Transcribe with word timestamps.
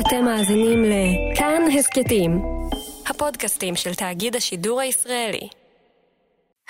אתם 0.00 0.24
מאזינים 0.24 0.84
לכאן 0.84 1.62
הסכתים, 1.78 2.42
הפודקאסטים 3.10 3.76
של 3.76 3.94
תאגיד 3.94 4.36
השידור 4.36 4.80
הישראלי. 4.80 5.48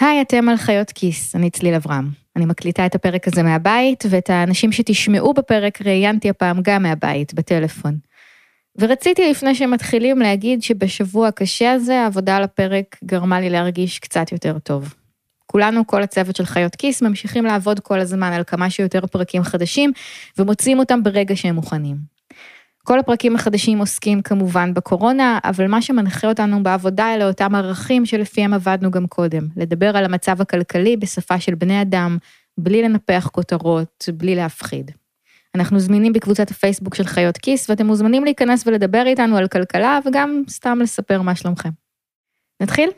היי, 0.00 0.22
אתם 0.22 0.48
על 0.48 0.56
חיות 0.56 0.90
כיס, 0.90 1.36
אני 1.36 1.50
צליל 1.50 1.74
אברהם. 1.74 2.10
אני 2.36 2.46
מקליטה 2.46 2.86
את 2.86 2.94
הפרק 2.94 3.28
הזה 3.28 3.42
מהבית, 3.42 4.04
ואת 4.10 4.30
האנשים 4.30 4.72
שתשמעו 4.72 5.34
בפרק 5.34 5.82
ראיינתי 5.82 6.30
הפעם 6.30 6.58
גם 6.62 6.82
מהבית, 6.82 7.34
בטלפון. 7.34 7.98
ורציתי 8.78 9.30
לפני 9.30 9.54
שמתחילים 9.54 10.18
להגיד 10.18 10.62
שבשבוע 10.62 11.28
הקשה 11.28 11.72
הזה, 11.72 12.00
העבודה 12.00 12.36
על 12.36 12.42
הפרק 12.42 12.96
גרמה 13.04 13.40
לי 13.40 13.50
להרגיש 13.50 13.98
קצת 13.98 14.32
יותר 14.32 14.58
טוב. 14.58 14.94
כולנו, 15.46 15.86
כל 15.86 16.02
הצוות 16.02 16.36
של 16.36 16.44
חיות 16.44 16.76
כיס, 16.76 17.02
ממשיכים 17.02 17.44
לעבוד 17.44 17.80
כל 17.80 18.00
הזמן 18.00 18.32
על 18.32 18.44
כמה 18.44 18.70
שיותר 18.70 19.06
פרקים 19.06 19.42
חדשים, 19.42 19.92
ומוצאים 20.38 20.78
אותם 20.78 21.02
ברגע 21.02 21.36
שהם 21.36 21.54
מוכנים. 21.54 22.15
כל 22.86 22.98
הפרקים 22.98 23.34
החדשים 23.34 23.78
עוסקים 23.78 24.22
כמובן 24.22 24.74
בקורונה, 24.74 25.38
אבל 25.44 25.66
מה 25.66 25.82
שמנחה 25.82 26.28
אותנו 26.28 26.62
בעבודה 26.62 27.14
אלה 27.14 27.28
אותם 27.28 27.54
ערכים 27.54 28.06
שלפיהם 28.06 28.54
עבדנו 28.54 28.90
גם 28.90 29.06
קודם. 29.06 29.48
לדבר 29.56 29.96
על 29.96 30.04
המצב 30.04 30.40
הכלכלי 30.40 30.96
בשפה 30.96 31.40
של 31.40 31.54
בני 31.54 31.82
אדם, 31.82 32.18
בלי 32.58 32.82
לנפח 32.82 33.28
כותרות, 33.32 34.08
בלי 34.14 34.34
להפחיד. 34.34 34.90
אנחנו 35.54 35.78
זמינים 35.78 36.12
בקבוצת 36.12 36.50
הפייסבוק 36.50 36.94
של 36.94 37.04
חיות 37.04 37.36
כיס, 37.38 37.70
ואתם 37.70 37.86
מוזמנים 37.86 38.24
להיכנס 38.24 38.66
ולדבר 38.66 39.02
איתנו 39.06 39.36
על 39.36 39.48
כלכלה, 39.48 39.98
וגם 40.06 40.42
סתם 40.48 40.78
לספר 40.82 41.22
מה 41.22 41.34
שלומכם. 41.34 41.70
נתחיל? 42.62 42.90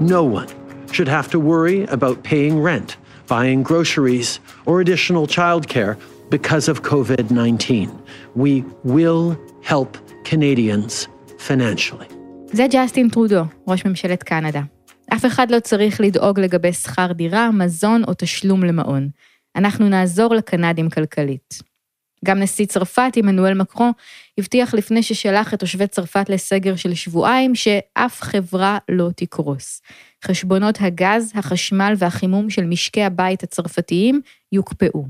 No 0.00 0.22
one 0.22 0.57
should 0.98 1.16
have 1.20 1.30
to 1.36 1.38
worry 1.52 1.80
about 1.96 2.16
paying 2.32 2.56
rent, 2.70 2.90
buying 3.34 3.60
groceries, 3.70 4.28
or 4.66 4.74
additional 4.80 5.24
childcare 5.36 5.94
because 6.28 6.66
of 6.68 6.82
COVID 6.82 7.30
19. 7.30 7.88
We 8.34 8.64
will 8.84 9.36
help 9.62 9.96
Canadians 10.24 11.06
financially. 11.38 12.06
זה 12.52 12.66
ג'סטין 12.70 13.08
טרודו, 13.08 13.42
ראש 13.68 13.84
ממשלת 13.84 14.22
קנדה. 14.22 14.62
אף 15.14 15.26
אחד 15.26 15.50
לא 15.50 15.60
צריך 15.60 16.00
לדאוג 16.00 16.40
לגבי 16.40 16.72
שכר 16.72 17.12
דירה, 17.12 17.50
מזון 17.50 18.04
או 18.04 18.12
תשלום 18.18 18.64
למעון. 18.64 19.08
אנחנו 19.56 19.88
נעזור 19.88 20.34
לקנדים 20.34 20.90
כלכלית. 20.90 21.67
גם 22.24 22.38
נשיא 22.38 22.66
צרפת, 22.66 23.12
עמנואל 23.16 23.54
מקרו, 23.54 23.90
הבטיח 24.38 24.74
לפני 24.74 25.02
ששלח 25.02 25.54
את 25.54 25.60
תושבי 25.60 25.86
צרפת 25.86 26.28
לסגר 26.28 26.76
של 26.76 26.94
שבועיים, 26.94 27.54
שאף 27.54 28.22
חברה 28.22 28.78
לא 28.88 29.08
תקרוס. 29.16 29.82
חשבונות 30.24 30.78
הגז, 30.80 31.32
החשמל 31.34 31.94
והחימום 31.98 32.50
של 32.50 32.64
משקי 32.64 33.02
הבית 33.02 33.42
הצרפתיים 33.42 34.20
יוקפאו. 34.52 35.06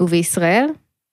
ובישראל? 0.00 0.66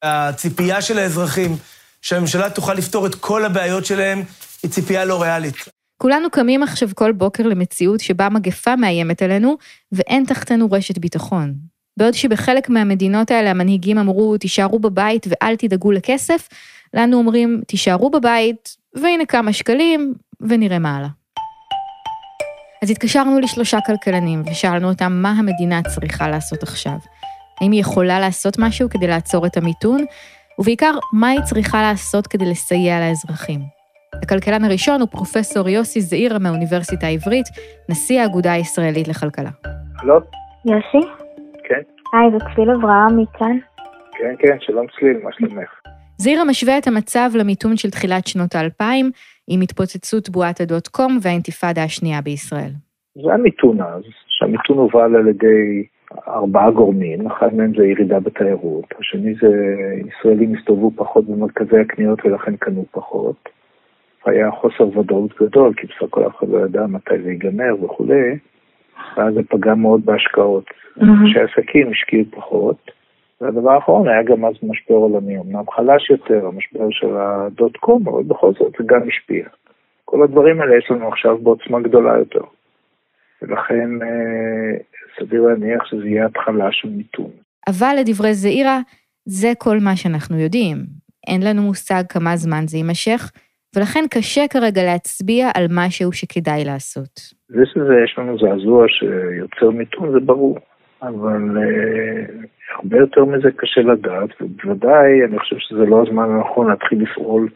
הציפייה 0.04 0.82
של 0.82 0.98
האזרחים 0.98 1.56
שהממשלה 2.02 2.50
תוכל 2.50 2.74
לפתור 2.74 3.08
את 3.08 3.16
כל 3.16 3.46
הבעיות 3.46 3.86
שלהם 3.86 4.24
היא 4.64 4.72
ציפייה 4.72 5.06
לא 5.06 5.22
ריאלית. 5.22 5.56
כולנו 5.98 6.30
קמים 6.30 6.64
עכשיו 6.64 6.90
כל 6.96 7.12
בוקר 7.12 7.48
למציאות 7.48 8.00
שבה 8.00 8.30
מגפה 8.30 8.76
מאיימת 8.76 9.22
עלינו, 9.22 9.58
ואין 9.92 10.26
תחתנו 10.26 10.72
רשת 10.72 10.98
ביטחון. 10.98 11.54
בעוד 11.98 12.14
שבחלק 12.14 12.70
מהמדינות 12.70 13.32
האלה 13.32 13.52
המנהיגים 13.52 13.98
אמרו, 13.98 14.38
תישארו 14.38 14.80
בבית 14.80 15.28
ואל 15.30 15.56
תדאגו 15.56 15.92
לכסף, 15.92 16.50
לנו 16.94 17.18
אומרים, 17.18 17.62
תישארו 17.68 18.10
בבית, 18.10 18.78
והנה 18.96 19.26
כמה 19.26 19.54
שקלים, 19.54 20.14
ונראה 20.42 20.80
מה 20.80 20.98
הלאה. 20.98 21.10
אז 22.84 22.92
התקשרנו 22.92 23.40
לשלושה 23.40 23.78
כלכלנים 23.86 24.44
ושאלנו 24.52 24.90
אותם 24.90 25.14
מה 25.14 25.32
המדינה 25.32 25.82
צריכה 25.84 26.30
לעשות 26.30 26.64
עכשיו. 26.64 26.98
האם 27.62 27.72
היא 27.72 27.82
יכולה 27.82 28.20
לעשות 28.20 28.60
משהו 28.60 28.90
כדי 28.90 29.08
לעצור 29.08 29.46
את 29.46 29.58
המיתון, 29.58 30.06
ובעיקר, 30.60 30.94
מה 31.14 31.28
היא 31.28 31.42
צריכה 31.42 31.82
לעשות 31.82 32.28
כדי 32.28 32.46
לסייע 32.46 33.00
לאזרחים. 33.00 33.62
הכלכלן 34.24 34.64
הראשון 34.64 35.02
הוא 35.02 35.10
פרופסור 35.12 35.70
יוסי 35.70 36.02
זעירה 36.02 36.40
מהאוניברסיטה 36.40 37.08
העברית, 37.08 37.46
נשיא 37.90 38.22
האגודה 38.22 38.52
הישראלית 38.52 39.08
לכלכלה. 39.08 39.50
הלו? 40.00 40.20
יוסי? 40.66 41.27
היי, 42.14 42.32
זה 42.32 42.38
צליל 42.56 42.72
אברהם 42.72 43.18
מכאן. 43.18 43.58
כן, 44.12 44.36
כן, 44.40 44.58
שלום 44.60 44.86
צליל, 45.00 45.18
מה 45.24 45.30
שלומך? 45.32 45.70
זעירה 46.18 46.46
משווה 46.46 46.78
את 46.78 46.88
המצב 46.88 47.30
למיתון 47.40 47.78
של 47.78 47.90
תחילת 47.90 48.28
שנות 48.28 48.56
האלפיים, 48.56 49.12
עם 49.48 49.62
התפוצצות 49.62 50.30
בועת 50.30 50.62
הדוט 50.62 50.88
קום 50.88 51.18
והאינתיפאדה 51.22 51.84
השנייה 51.84 52.22
בישראל. 52.22 52.72
זה 53.24 53.34
המיתון 53.34 53.82
אז, 53.82 54.04
שהמיתון 54.28 54.78
הובל 54.78 55.16
על 55.16 55.28
ידי 55.28 55.84
ארבעה 56.28 56.72
גורמים, 56.72 57.28
אחד 57.28 57.54
מהם 57.56 57.72
זה 57.78 57.86
ירידה 57.86 58.20
בתיירות, 58.20 58.86
השני 59.00 59.34
זה 59.42 59.76
ישראלים 60.08 60.56
הסתובבו 60.56 60.92
פחות 60.96 61.26
במרכזי 61.26 61.80
הקניות 61.80 62.26
ולכן 62.26 62.56
קנו 62.56 62.86
פחות. 62.92 63.50
היה 64.26 64.52
חוסר 64.52 65.00
ודאות 65.00 65.32
גדול, 65.42 65.74
כי 65.74 65.88
בסך 65.88 66.04
הכל 66.04 66.28
אף 66.28 66.36
אחד 66.36 66.50
לא 66.50 66.66
ידע 66.66 66.86
מתי 66.88 67.22
זה 67.24 67.30
ייגמר 67.30 67.84
וכולי, 67.84 68.38
ואז 69.18 69.34
זה 69.34 69.42
פגע 69.50 69.74
מאוד 69.74 70.06
בהשקעות. 70.06 70.66
אנשי 71.02 71.40
עסקים 71.40 71.92
השקיעו 71.92 72.24
פחות. 72.32 72.92
והדבר 73.42 73.72
האחרון 73.72 74.08
היה 74.08 74.24
גם 74.24 74.46
אז 74.46 74.54
משבר 74.64 74.96
עולמי, 74.96 75.38
אמנם 75.38 75.64
חלש 75.76 76.10
יותר, 76.10 76.48
המשבר 76.48 76.88
של 76.92 77.18
הדוט 77.18 77.78
קום, 77.78 78.08
אבל 78.08 78.24
בכל 78.24 78.52
זאת 78.54 78.74
זה 78.80 78.84
גם 78.86 79.00
השפיע. 79.08 79.46
כל 80.06 80.24
הדברים 80.24 80.62
האלה 80.62 80.78
יש 80.78 80.92
לנו 80.92 81.08
עכשיו 81.08 81.38
בעוצמה 81.38 81.80
גדולה 81.80 82.18
יותר. 82.18 82.42
ולכן 83.42 83.90
אה, 84.02 84.78
סביר 85.20 85.42
להניח 85.42 85.86
שזה 85.86 86.08
יהיה 86.08 86.26
התחלה 86.26 86.72
של 86.72 86.90
מיתון. 86.90 87.32
אבל 87.68 87.96
לדברי 88.00 88.34
זעירה, 88.34 88.80
זה 89.26 89.52
כל 89.58 89.78
מה 89.84 89.96
שאנחנו 89.96 90.40
יודעים. 90.40 90.78
אין 91.28 91.42
לנו 91.44 91.62
מושג 91.62 92.04
כמה 92.10 92.38
זמן 92.38 92.68
זה 92.68 92.78
יימשך, 92.78 93.32
ולכן 93.76 94.04
קשה 94.10 94.48
כרגע 94.48 94.84
להצביע 94.84 95.50
על 95.56 95.66
משהו 95.70 96.12
שכדאי 96.12 96.66
לעשות. 96.66 97.37
זה 97.50 97.66
שזה 97.66 97.94
יש 98.04 98.18
לנו 98.18 98.38
זעזוע 98.38 98.86
שיוצר 98.88 99.70
מיתון 99.70 100.12
זה 100.12 100.20
ברור, 100.20 100.58
אבל 101.02 101.58
uh, 101.58 102.48
הרבה 102.76 102.98
יותר 102.98 103.26
מזה 103.26 103.52
קשה 103.52 103.82
לדעת, 103.82 104.30
ובוודאי 104.42 105.26
אני 105.26 105.40
חושב 105.40 105.56
שזה 105.58 105.86
לא 105.86 106.04
הזמן 106.08 106.30
הנכון 106.30 106.70
להתחיל 106.70 107.02
לפעול 107.02 107.50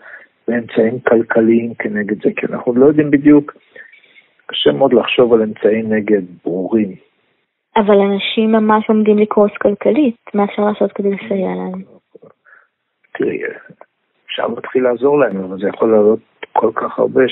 באמצעים 0.48 1.00
כלכליים 1.00 1.74
כנגד 1.74 2.24
זה, 2.24 2.30
כי 2.36 2.46
אנחנו 2.46 2.76
לא 2.76 2.86
יודעים 2.86 3.12
בדיוק, 3.12 3.54
קשה 4.46 4.72
מאוד 4.72 4.94
לחשוב 4.94 5.34
על 5.34 5.42
אמצעים 5.42 5.94
נגד 5.94 6.22
ברורים. 6.44 6.96
אבל 7.76 8.00
אנשים 8.00 8.52
ממש 8.52 8.90
עומדים 8.90 9.18
לקרוס 9.18 9.52
כלכלית, 9.62 10.16
מה 10.34 10.44
אפשר 10.44 10.62
לעשות 10.62 10.92
כדי 10.92 11.10
לסייע 11.12 11.50
להם? 11.56 11.82
תראי, 13.14 13.40
אפשר 14.26 14.48
להתחיל 14.48 14.84
לעזור 14.84 15.20
להם, 15.20 15.38
אבל 15.38 15.58
זה 15.60 15.68
יכול 15.68 15.92
לעלות 15.92 16.20
כל 16.54 16.72
כך 16.76 17.00
הרבה 17.00 17.24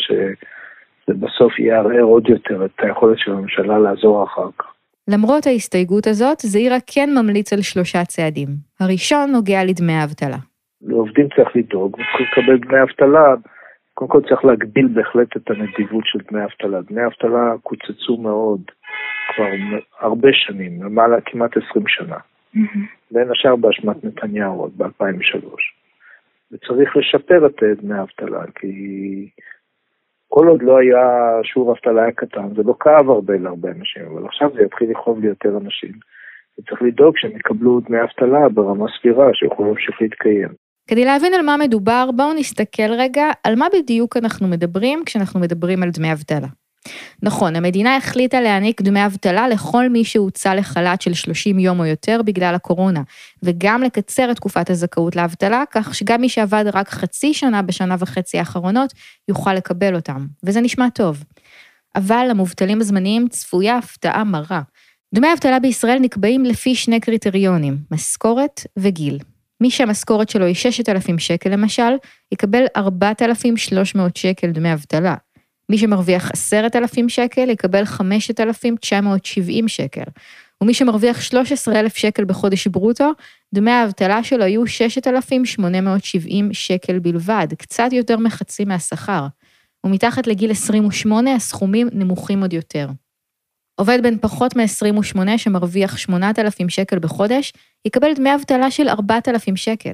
שזה 1.09 1.25
בסוף 1.25 1.59
יערער 1.59 2.01
עוד 2.01 2.29
יותר 2.29 2.65
את 2.65 2.71
היכולת 2.77 3.17
של 3.19 3.31
הממשלה 3.31 3.79
לעזור 3.79 4.23
אחר 4.23 4.49
כך. 4.59 4.73
למרות 5.07 5.47
ההסתייגות 5.47 6.07
הזאת, 6.07 6.39
זעירה 6.39 6.77
כן 6.87 7.09
ממליץ 7.15 7.53
על 7.53 7.61
שלושה 7.61 8.05
צעדים. 8.05 8.47
הראשון 8.79 9.31
נוגע 9.31 9.63
לדמי 9.63 9.93
האבטלה. 9.93 10.37
לעובדים 10.81 11.27
צריך 11.35 11.55
לדאוג, 11.55 11.93
וצריך 11.93 12.37
לקבל 12.37 12.57
דמי 12.57 12.81
אבטלה. 12.81 13.35
קודם 13.93 14.11
כל 14.11 14.21
צריך 14.29 14.45
להגביל 14.45 14.87
בהחלט 14.87 15.37
את 15.37 15.51
הנדיבות 15.51 16.03
של 16.05 16.19
דמי 16.31 16.43
אבטלה. 16.43 16.81
דמי 16.81 17.05
אבטלה 17.05 17.53
קוצצו 17.63 18.17
מאוד 18.17 18.61
כבר 19.35 19.45
הרבה 19.99 20.29
שנים, 20.31 20.83
למעלה 20.83 21.21
כמעט 21.25 21.51
20 21.69 21.85
שנה. 21.87 22.17
Mm-hmm. 22.55 22.79
בין 23.11 23.31
השאר 23.31 23.55
באשמת 23.55 24.03
נתניהו 24.03 24.59
עוד 24.59 24.71
ב-2003. 24.77 25.45
וצריך 26.51 26.97
לשפר 26.97 27.45
את 27.45 27.63
דמי 27.81 27.97
האבטלה, 27.97 28.43
כי 28.55 29.29
כל 30.33 30.47
עוד 30.47 30.61
לא 30.63 30.77
היה, 30.77 31.03
שיעור 31.43 31.69
האבטלה 31.69 32.01
היה 32.01 32.11
קטן, 32.11 32.47
זה 32.55 32.63
לא 32.63 32.73
כאב 32.79 33.09
הרבה 33.09 33.33
להרבה 33.37 33.69
אנשים, 33.69 34.03
אבל 34.13 34.25
עכשיו 34.25 34.49
זה 34.53 34.61
יתחיל 34.61 34.91
לכאוב 34.91 35.19
ליותר 35.19 35.49
אנשים. 35.49 35.93
וצריך 36.59 36.81
לדאוג 36.81 37.13
שהם 37.17 37.31
יקבלו 37.31 37.79
דמי 37.79 37.97
אבטלה 38.01 38.49
ברמה 38.49 38.85
סבירה, 38.99 39.29
שיוכלו 39.33 39.65
להמשיך 39.65 40.01
להתקיים. 40.01 40.49
כדי 40.89 41.05
להבין 41.05 41.33
על 41.33 41.45
מה 41.45 41.55
מדובר, 41.57 42.09
בואו 42.15 42.33
נסתכל 42.33 42.91
רגע 42.97 43.25
על 43.43 43.55
מה 43.55 43.67
בדיוק 43.73 44.17
אנחנו 44.17 44.47
מדברים 44.47 45.03
כשאנחנו 45.05 45.39
מדברים 45.39 45.83
על 45.83 45.89
דמי 45.89 46.11
אבטלה. 46.13 46.47
נכון, 47.23 47.55
המדינה 47.55 47.97
החליטה 47.97 48.41
להעניק 48.41 48.81
דמי 48.81 49.05
אבטלה 49.05 49.47
לכל 49.47 49.89
מי 49.89 50.03
שהוצא 50.03 50.53
לחל"ת 50.53 51.01
של 51.01 51.13
30 51.13 51.59
יום 51.59 51.79
או 51.79 51.85
יותר 51.85 52.21
בגלל 52.25 52.55
הקורונה, 52.55 53.01
וגם 53.43 53.83
לקצר 53.83 54.31
את 54.31 54.35
תקופת 54.35 54.69
הזכאות 54.69 55.15
לאבטלה, 55.15 55.63
כך 55.71 55.95
שגם 55.95 56.21
מי 56.21 56.29
שעבד 56.29 56.65
רק 56.73 56.89
חצי 56.89 57.33
שנה 57.33 57.61
בשנה 57.61 57.95
וחצי 57.99 58.39
האחרונות, 58.39 58.93
יוכל 59.27 59.53
לקבל 59.53 59.95
אותם, 59.95 60.27
וזה 60.43 60.61
נשמע 60.61 60.89
טוב. 60.89 61.23
אבל 61.95 62.27
למובטלים 62.29 62.81
הזמניים 62.81 63.27
צפויה 63.27 63.77
הפתעה 63.77 64.23
מרה. 64.23 64.61
דמי 65.15 65.27
האבטלה 65.27 65.59
בישראל 65.59 65.99
נקבעים 65.99 66.45
לפי 66.45 66.75
שני 66.75 66.99
קריטריונים, 66.99 67.77
משכורת 67.91 68.61
וגיל. 68.77 69.19
מי 69.61 69.71
שהמשכורת 69.71 70.29
שלו 70.29 70.45
היא 70.45 70.55
6,000 70.55 71.19
שקל 71.19 71.49
למשל, 71.49 71.93
יקבל 72.31 72.63
4,300 72.77 74.17
שקל 74.17 74.51
דמי 74.51 74.73
אבטלה. 74.73 75.15
מי 75.69 75.77
שמרוויח 75.77 76.31
10,000 76.31 77.09
שקל 77.09 77.49
יקבל 77.49 77.85
5,970 77.85 79.67
שקל, 79.67 80.03
ומי 80.61 80.73
שמרוויח 80.73 81.21
13,000 81.21 81.95
שקל 81.95 82.25
בחודש 82.25 82.67
ברוטו, 82.67 83.11
דמי 83.53 83.71
האבטלה 83.71 84.23
שלו 84.23 84.43
היו 84.43 84.67
6,870 84.67 86.53
שקל 86.53 86.99
בלבד, 86.99 87.47
קצת 87.57 87.89
יותר 87.91 88.17
מחצי 88.17 88.65
מהשכר. 88.65 89.27
ומתחת 89.85 90.27
לגיל 90.27 90.51
28 90.51 91.35
הסכומים 91.35 91.87
נמוכים 91.93 92.41
עוד 92.41 92.53
יותר. 92.53 92.87
עובד 93.75 93.99
בן 94.03 94.17
פחות 94.17 94.55
מ-28 94.55 95.37
שמרוויח 95.37 95.97
8,000 95.97 96.69
שקל 96.69 96.99
בחודש, 96.99 97.53
יקבל 97.85 98.13
דמי 98.13 98.35
אבטלה 98.35 98.71
של 98.71 98.89
4,000 98.89 99.55
שקל. 99.55 99.93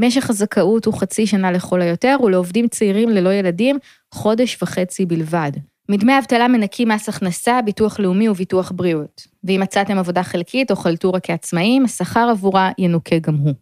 משך 0.00 0.30
הזכאות 0.30 0.84
הוא 0.84 0.94
חצי 0.94 1.26
שנה 1.26 1.52
לכל 1.52 1.80
היותר, 1.80 2.16
ולעובדים 2.24 2.68
צעירים 2.68 3.08
ללא 3.08 3.30
ילדים, 3.30 3.76
חודש 4.14 4.62
וחצי 4.62 5.06
בלבד. 5.06 5.50
מדמי 5.88 6.18
אבטלה 6.18 6.48
מנקים 6.48 6.88
מס 6.88 7.08
הכנסה, 7.08 7.62
ביטוח 7.64 8.00
לאומי 8.00 8.28
וביטוח 8.28 8.72
בריאות. 8.72 9.22
ואם 9.44 9.60
מצאתם 9.62 9.98
עבודה 9.98 10.22
חלקית 10.22 10.70
או 10.70 10.76
חלטורה 10.76 11.20
כעצמאים, 11.20 11.84
השכר 11.84 12.28
עבורה 12.30 12.70
ינוקה 12.78 13.16
גם 13.26 13.34
הוא. 13.34 13.52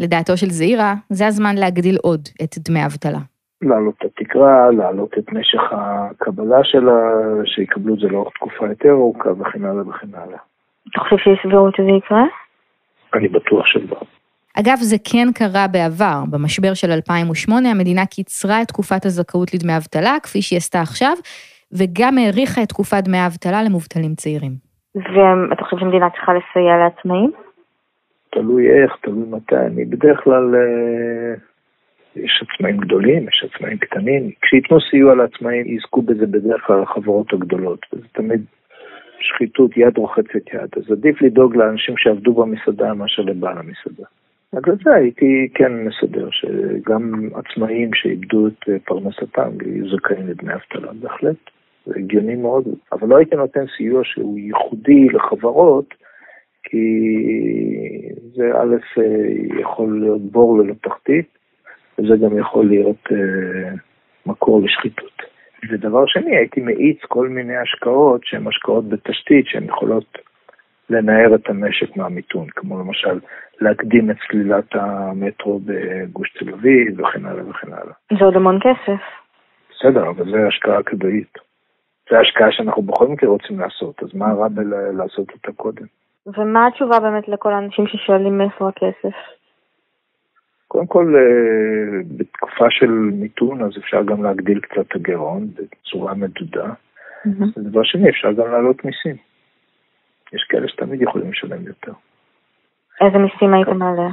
לדעתו 0.00 0.36
של 0.36 0.50
זעירה, 0.50 0.94
זה 1.10 1.26
הזמן 1.26 1.54
להגדיל 1.56 1.96
עוד 2.02 2.20
את 2.42 2.58
דמי 2.58 2.80
האבטלה. 2.80 3.18
להעלות 3.62 3.94
את 3.98 4.04
התקרה, 4.04 4.70
להעלות 4.70 5.18
את 5.18 5.32
משך 5.32 5.62
הקבלה 5.70 6.64
שלה, 6.64 7.00
שיקבלו 7.44 7.94
את 7.94 7.98
זה 8.00 8.06
לאורך 8.06 8.32
תקופה 8.34 8.66
יותר 8.68 8.90
ארוכה 8.90 9.30
וכן 9.30 9.64
הלאה 9.64 9.88
וכן 9.88 10.14
הלאה. 10.14 10.38
אתה 10.90 11.00
חושב 11.00 11.16
שיש 11.16 11.38
סבירות 11.42 11.76
שזה 11.76 11.90
יקרה? 11.98 12.24
אני 13.14 13.28
בטוח 13.28 13.66
שלא. 13.66 14.00
אגב, 14.60 14.76
זה 14.80 14.96
כן 15.10 15.28
קרה 15.34 15.66
בעבר. 15.72 16.18
במשבר 16.30 16.74
של 16.74 16.90
2008 16.90 17.68
המדינה 17.70 18.06
קיצרה 18.06 18.62
את 18.62 18.68
תקופת 18.68 19.04
הזכאות 19.04 19.54
לדמי 19.54 19.76
אבטלה, 19.76 20.16
כפי 20.22 20.42
שהיא 20.42 20.56
עשתה 20.56 20.80
עכשיו, 20.80 21.16
וגם 21.78 22.18
האריכה 22.18 22.62
את 22.62 22.68
תקופת 22.68 23.02
דמי 23.04 23.18
האבטלה 23.18 23.62
למובטלים 23.62 24.14
צעירים. 24.14 24.54
ואתה 24.94 25.64
חושב 25.64 25.76
שהמדינה 25.80 26.10
צריכה 26.10 26.32
לסייע 26.32 26.76
לעצמאים? 26.76 27.30
תלוי 28.30 28.70
איך, 28.70 28.96
תלוי 29.02 29.24
מתי. 29.30 29.56
אני 29.56 29.84
בדרך 29.84 30.20
כלל, 30.24 30.54
אה, 30.54 31.34
יש 32.16 32.44
עצמאים 32.44 32.76
גדולים, 32.76 33.28
יש 33.28 33.44
עצמאים 33.50 33.78
קטנים. 33.78 34.30
כשייתנו 34.42 34.78
סיוע 34.90 35.14
לעצמאים, 35.14 35.76
יזכו 35.76 36.02
בזה 36.02 36.26
בדרך 36.26 36.62
כלל 36.66 36.82
החברות 36.82 37.32
הגדולות. 37.32 37.86
וזה 37.92 38.06
תמיד 38.12 38.44
שחיתות, 39.20 39.76
יד 39.76 39.98
רוחצת 39.98 40.46
יד. 40.54 40.70
אז 40.76 40.92
עדיף 40.92 41.22
לדאוג 41.22 41.56
לאנשים 41.56 41.94
שעבדו 41.96 42.32
במסעדה 42.32 42.94
מאשר 42.94 43.22
לבעל 43.22 43.58
המסעדה. 43.58 44.08
אז 44.52 44.62
לזה 44.66 44.94
הייתי 44.94 45.48
כן 45.54 45.72
מסדר, 45.72 46.28
שגם 46.30 47.28
עצמאים 47.34 47.90
שאיבדו 47.94 48.46
את 48.46 48.68
אה, 48.68 48.78
פרנסתם 48.84 49.50
יהיו 49.66 49.88
זכאים 49.88 50.26
לדמי 50.26 50.54
אבטלה, 50.54 50.92
בהחלט. 50.92 51.36
זה 51.86 51.92
הגיוני 51.96 52.34
מאוד, 52.34 52.64
אבל 52.92 53.08
לא 53.08 53.16
הייתי 53.16 53.36
נותן 53.36 53.64
סיוע 53.76 54.00
שהוא 54.04 54.38
ייחודי 54.38 55.08
לחברות, 55.08 55.94
כי 56.62 56.86
זה 58.34 58.50
א', 58.54 58.76
אה, 58.98 59.60
יכול 59.60 60.00
להיות 60.00 60.22
בור 60.22 60.58
ללא 60.58 60.74
תחתית, 60.82 61.26
וזה 61.98 62.16
גם 62.16 62.38
יכול 62.38 62.66
להיות 62.66 63.06
אה, 63.12 63.74
מקור 64.26 64.62
לשחיתות. 64.62 65.22
ודבר 65.70 66.06
שני, 66.06 66.36
הייתי 66.36 66.60
מאיץ 66.60 66.98
כל 67.08 67.28
מיני 67.28 67.56
השקעות 67.56 68.20
שהן 68.24 68.46
השקעות 68.46 68.88
בתשתית, 68.88 69.46
שהן 69.46 69.64
יכולות 69.64 70.18
לנער 70.92 71.34
את 71.34 71.48
המשק 71.50 71.96
מהמיתון, 71.96 72.46
כמו 72.48 72.80
למשל 72.80 73.20
להקדים 73.60 74.10
את 74.10 74.16
סלילת 74.30 74.74
המטרו 74.74 75.60
בגוש 75.64 76.32
תל 76.38 76.50
אביב 76.52 77.00
וכן 77.00 77.24
הלאה 77.24 77.48
וכן 77.48 77.72
הלאה. 77.72 77.92
זה 78.18 78.24
עוד 78.24 78.36
המון 78.36 78.58
כסף. 78.60 79.02
בסדר, 79.70 80.08
אבל 80.10 80.24
זו 80.30 80.36
השקעה 80.48 80.82
כדאית. 80.82 81.38
זו 82.10 82.16
השקעה 82.16 82.52
שאנחנו 82.52 82.82
בכל 82.82 83.08
מקרה 83.08 83.30
רוצים 83.30 83.60
לעשות, 83.60 84.02
אז 84.02 84.14
מה 84.14 84.32
רע 84.32 84.48
בלעשות 84.48 85.30
אותה 85.30 85.52
קודם? 85.52 85.86
ומה 86.26 86.66
התשובה 86.66 87.00
באמת 87.00 87.28
לכל 87.28 87.52
האנשים 87.52 87.86
ששואלים 87.86 88.38
מאיפה 88.38 88.68
הכסף? 88.68 89.16
קודם 90.68 90.86
כל, 90.86 91.14
אה, 91.16 92.00
בתקופה 92.16 92.64
של 92.70 92.90
מיתון, 92.90 93.62
אז 93.62 93.70
אפשר 93.78 94.02
גם 94.02 94.22
להגדיל 94.22 94.60
קצת 94.60 94.78
את 94.88 94.96
הגירעון 94.96 95.48
בצורה 95.54 96.14
מדודה. 96.14 96.66
Mm-hmm. 96.66 97.58
ודבר 97.58 97.82
שני, 97.84 98.10
אפשר 98.10 98.32
גם 98.32 98.50
להעלות 98.50 98.84
מיסים. 98.84 99.16
יש 100.32 100.44
כאלה 100.48 100.68
שתמיד 100.68 101.02
יכולים 101.02 101.30
לשלם 101.30 101.66
יותר. 101.66 101.92
איזה 103.00 103.18
מיסים 103.18 103.54
היית 103.54 103.68
מעלה? 103.68 104.08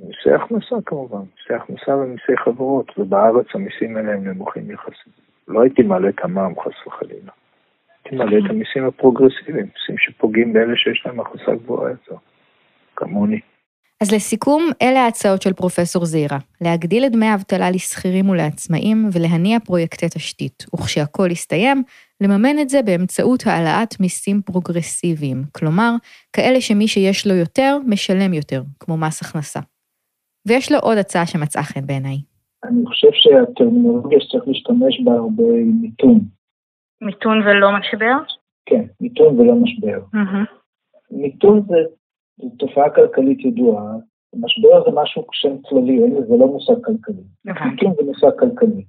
מיסי 0.00 0.30
הכנסה 0.34 0.76
כמובן, 0.86 1.18
מיסי 1.18 1.54
הכנסה 1.54 1.96
ומיסי 1.96 2.36
חברות, 2.36 2.98
ובארץ 2.98 3.46
המיסים 3.54 3.96
האלה 3.96 4.12
הם 4.12 4.28
נמוכים 4.28 4.70
יחסית. 4.70 5.12
לא 5.48 5.62
הייתי 5.62 5.82
מעלה 5.82 6.08
את 6.08 6.24
המע"מ 6.24 6.60
חס 6.60 6.86
וחלילה. 6.86 7.32
הייתי 8.04 8.16
מעלה 8.16 8.38
את 8.38 8.50
המיסים 8.50 8.84
הפרוגרסיביים, 8.86 9.66
מיסים 9.66 9.98
שפוגעים 9.98 10.52
באלה 10.52 10.76
שיש 10.76 11.06
להם 11.06 11.20
הכנסה 11.20 11.54
גבוהה 11.54 11.90
יותר, 11.90 12.16
כמוני. 12.96 13.40
אז 14.02 14.14
לסיכום, 14.14 14.62
אלה 14.82 15.00
ההצעות 15.00 15.42
של 15.42 15.52
פרופסור 15.52 16.04
זעירה, 16.04 16.38
להגדיל 16.60 17.04
את 17.06 17.12
דמי 17.12 17.26
האבטלה 17.26 17.70
לשכירים 17.70 18.28
ולעצמאים 18.28 19.08
ולהניע 19.12 19.60
פרויקטי 19.60 20.06
תשתית, 20.08 20.66
וכשהכול 20.74 21.30
יסתיים, 21.30 21.82
לממן 22.20 22.58
את 22.58 22.68
זה 22.68 22.82
באמצעות 22.82 23.46
העלאת 23.46 24.00
מיסים 24.00 24.42
פרוגרסיביים, 24.42 25.42
כלומר, 25.52 25.90
כאלה 26.32 26.60
שמי 26.60 26.88
שיש 26.88 27.26
לו 27.26 27.34
יותר, 27.34 27.78
משלם 27.86 28.34
יותר, 28.34 28.62
כמו 28.80 28.96
מס 28.96 29.22
הכנסה. 29.22 29.60
ויש 30.48 30.72
לו 30.72 30.78
עוד 30.78 30.98
הצעה 30.98 31.26
שמצאה 31.26 31.62
חן 31.62 31.86
בעיניי. 31.86 32.16
אני 32.64 32.86
חושב 32.86 33.08
שהטרמינולוגיה 33.12 34.20
שצריך 34.20 34.44
להשתמש 34.46 35.00
בה 35.04 35.12
הרבה 35.12 35.42
היא 35.42 35.72
מיתון. 35.80 36.20
מיתון 37.00 37.42
ולא 37.42 37.68
משבר? 37.78 38.16
כן, 38.66 38.84
מיתון 39.00 39.40
ולא 39.40 39.54
משבר. 39.54 39.98
מיתון 41.10 41.62
זה, 41.68 41.74
זה 42.38 42.48
תופעה 42.58 42.90
כלכלית 42.90 43.44
ידועה, 43.44 43.92
משבר 44.34 44.84
זה 44.84 44.90
משהו 44.94 45.24
שם 45.32 45.56
כללי, 45.68 46.00
זה 46.28 46.36
לא 46.36 46.46
מושג 46.46 46.74
כלכלי. 46.84 47.22
מיתון 47.44 47.92
זה 47.96 48.02
מושג 48.02 48.38
כלכלי. 48.38 48.84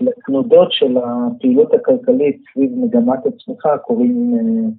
לתנודות 0.00 0.72
של 0.72 0.96
הפעילות 0.98 1.74
הכלכלית 1.74 2.42
סביב 2.52 2.70
מגמת 2.76 3.26
הצמיחה 3.26 3.78
קוראים 3.78 4.34
אה, 4.34 4.70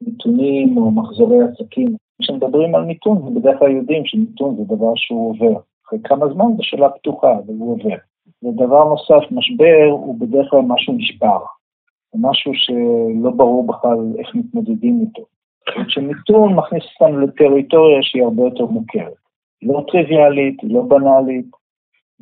מיתונים 0.00 0.76
או 0.76 0.90
מחזורי 0.90 1.36
עסקים. 1.42 1.96
כשמדברים 2.22 2.74
על 2.74 2.84
מיתון, 2.84 3.34
בדרך 3.34 3.58
כלל 3.58 3.70
יודעים 3.70 4.02
שמיתון 4.06 4.56
זה 4.56 4.62
דבר 4.64 4.92
שהוא 4.96 5.30
עובר. 5.30 5.60
אחרי 5.86 5.98
כמה 6.04 6.26
זמן 6.34 6.46
זו 6.56 6.62
שאלה 6.62 6.88
פתוחה, 6.88 7.32
אבל 7.32 7.54
הוא 7.58 7.72
עובר. 7.72 7.96
ודבר 8.42 8.84
נוסף, 8.84 9.30
משבר 9.30 9.88
הוא 9.90 10.20
בדרך 10.20 10.50
כלל 10.50 10.60
משהו 10.60 10.94
נשבר. 10.94 11.38
משהו 12.14 12.52
שלא 12.54 13.30
ברור 13.30 13.66
בכלל 13.66 13.98
איך 14.18 14.34
מתמודדים 14.34 15.00
איתו. 15.00 15.22
כשמיתון 15.66 16.54
מכניס 16.54 16.82
אותנו 17.00 17.20
לטריטוריה 17.20 17.98
שהיא 18.02 18.22
הרבה 18.22 18.42
יותר 18.42 18.66
מוכרת. 18.66 19.14
היא 19.60 19.70
לא 19.72 19.84
טריוויאלית, 19.92 20.62
היא 20.62 20.74
לא 20.74 20.82
בנאלית, 20.82 21.50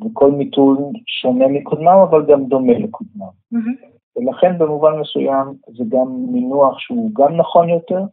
וכל 0.05 0.31
מיתון 0.31 0.91
שונה 1.07 1.47
מקודמם, 1.47 1.97
אבל 2.09 2.25
גם 2.25 2.45
דומה 2.45 2.73
לקודמם. 2.73 3.25
Mm-hmm. 3.53 3.93
ולכן 4.15 4.57
במובן 4.57 4.99
מסוים 4.99 5.47
זה 5.77 5.83
גם 5.89 6.07
מינוח 6.31 6.79
שהוא 6.79 7.11
גם 7.13 7.37
נכון 7.37 7.69
יותר, 7.69 8.03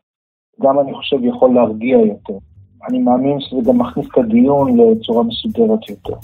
גם 0.61 0.81
אני 0.81 0.95
חושב 0.95 1.25
יכול 1.25 1.55
להרגיע 1.55 1.99
יותר. 1.99 2.39
אני 2.89 2.99
מאמין 2.99 3.41
שזה 3.41 3.71
גם 3.71 3.79
מכניס 3.79 4.07
את 4.13 4.19
הדיון 4.19 4.77
לצורה 4.77 5.23
מסודרת 5.23 5.89
יותר. 5.89 6.17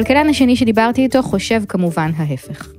הכלכלן 0.00 0.28
השני 0.28 0.56
שדיברתי 0.56 1.02
איתו 1.02 1.22
חושב 1.22 1.60
כמובן 1.68 2.10
ההפך. 2.16 2.72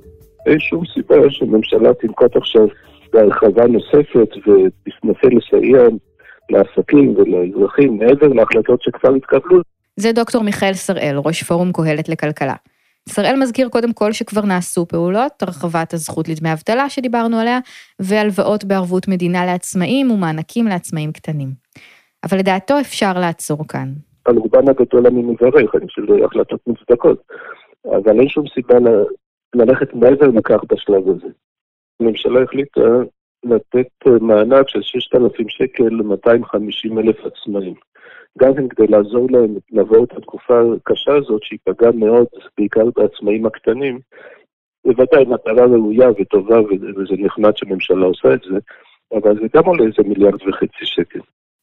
אין 0.46 0.58
שום 0.58 0.84
סיבה 0.94 1.30
שממשלה 1.30 1.94
תנקוט 1.94 2.36
עכשיו 2.36 2.66
בהרחבה 3.12 3.66
נוספת 3.66 4.30
ותנסה 4.36 5.28
לסייע 5.30 5.82
לעסקים 6.50 7.14
ולאזרחים 7.16 7.98
מעבר 7.98 8.28
להחלטות 8.28 8.82
שכבר 8.82 9.14
התקבלו. 9.14 9.60
זה 9.96 10.12
דוקטור 10.12 10.42
מיכאל 10.42 10.74
שראל, 10.74 11.16
ראש 11.24 11.42
פורום 11.42 11.72
קהלת 11.72 12.08
לכלכלה. 12.08 12.54
שראל 13.08 13.36
מזכיר 13.38 13.68
קודם 13.68 13.92
כל 13.92 14.12
שכבר 14.12 14.44
נעשו 14.44 14.86
פעולות, 14.88 15.42
הרחבת 15.42 15.94
הזכות 15.94 16.28
לדמי 16.28 16.52
אבטלה 16.52 16.90
שדיברנו 16.90 17.38
עליה, 17.38 17.58
והלוואות 18.00 18.64
בערבות 18.64 19.08
מדינה 19.08 19.46
לעצמאים 19.46 20.10
ומענקים 20.10 20.66
לעצמאים 20.66 21.12
קטנים. 21.12 21.48
אבל 22.24 22.38
לדעתו 22.38 22.80
אפשר 22.80 23.12
לעצור 23.12 23.68
כאן. 23.68 23.92
על 24.24 24.36
רובן 24.36 24.68
הגדול 24.68 25.06
אני 25.06 25.22
מברך, 25.22 25.74
אני 25.74 25.86
חושב 25.86 26.06
שזה 26.06 26.24
החלטות 26.24 26.60
מוצדקות, 26.66 27.22
אבל 27.86 28.20
אין 28.20 28.28
שום 28.28 28.44
סיבה 28.54 28.78
ללכת 29.54 29.94
מעבר 29.94 30.26
לכך 30.26 30.64
בשלב 30.68 31.08
הזה. 31.08 31.28
הממשלה 32.00 32.42
החליטה 32.42 32.80
לתת 33.44 34.20
מענק 34.20 34.68
של 34.68 34.82
6,000 34.82 35.48
שקל 35.48 35.88
ל-250 35.88 37.00
אלף 37.00 37.16
עצמאים. 37.26 37.74
גם 38.38 38.54
כן 38.54 38.68
כדי 38.68 38.86
לעזור 38.86 39.26
להם 39.30 39.54
לעבור 39.70 40.04
את 40.04 40.12
התקופה 40.12 40.60
הקשה 40.76 41.16
הזאת, 41.16 41.42
שהיא 41.42 41.58
פגעה 41.64 41.92
מאוד, 41.92 42.26
בעיקר 42.58 42.84
בעצמאים 42.96 43.46
הקטנים, 43.46 43.98
בוודאי 44.86 45.24
מטרה 45.24 45.66
ראויה 45.66 46.10
וטובה, 46.10 46.60
וזה 46.60 47.14
נחמד 47.18 47.56
שממשלה 47.56 48.06
עושה 48.06 48.34
את 48.34 48.40
זה, 48.50 48.58
אבל 49.12 49.34
זה 49.34 49.46
גם 49.56 49.64
עולה 49.64 49.84
איזה 49.84 50.08
מיליארד 50.08 50.42
וחצי 50.48 50.84
שקל. 50.84 51.20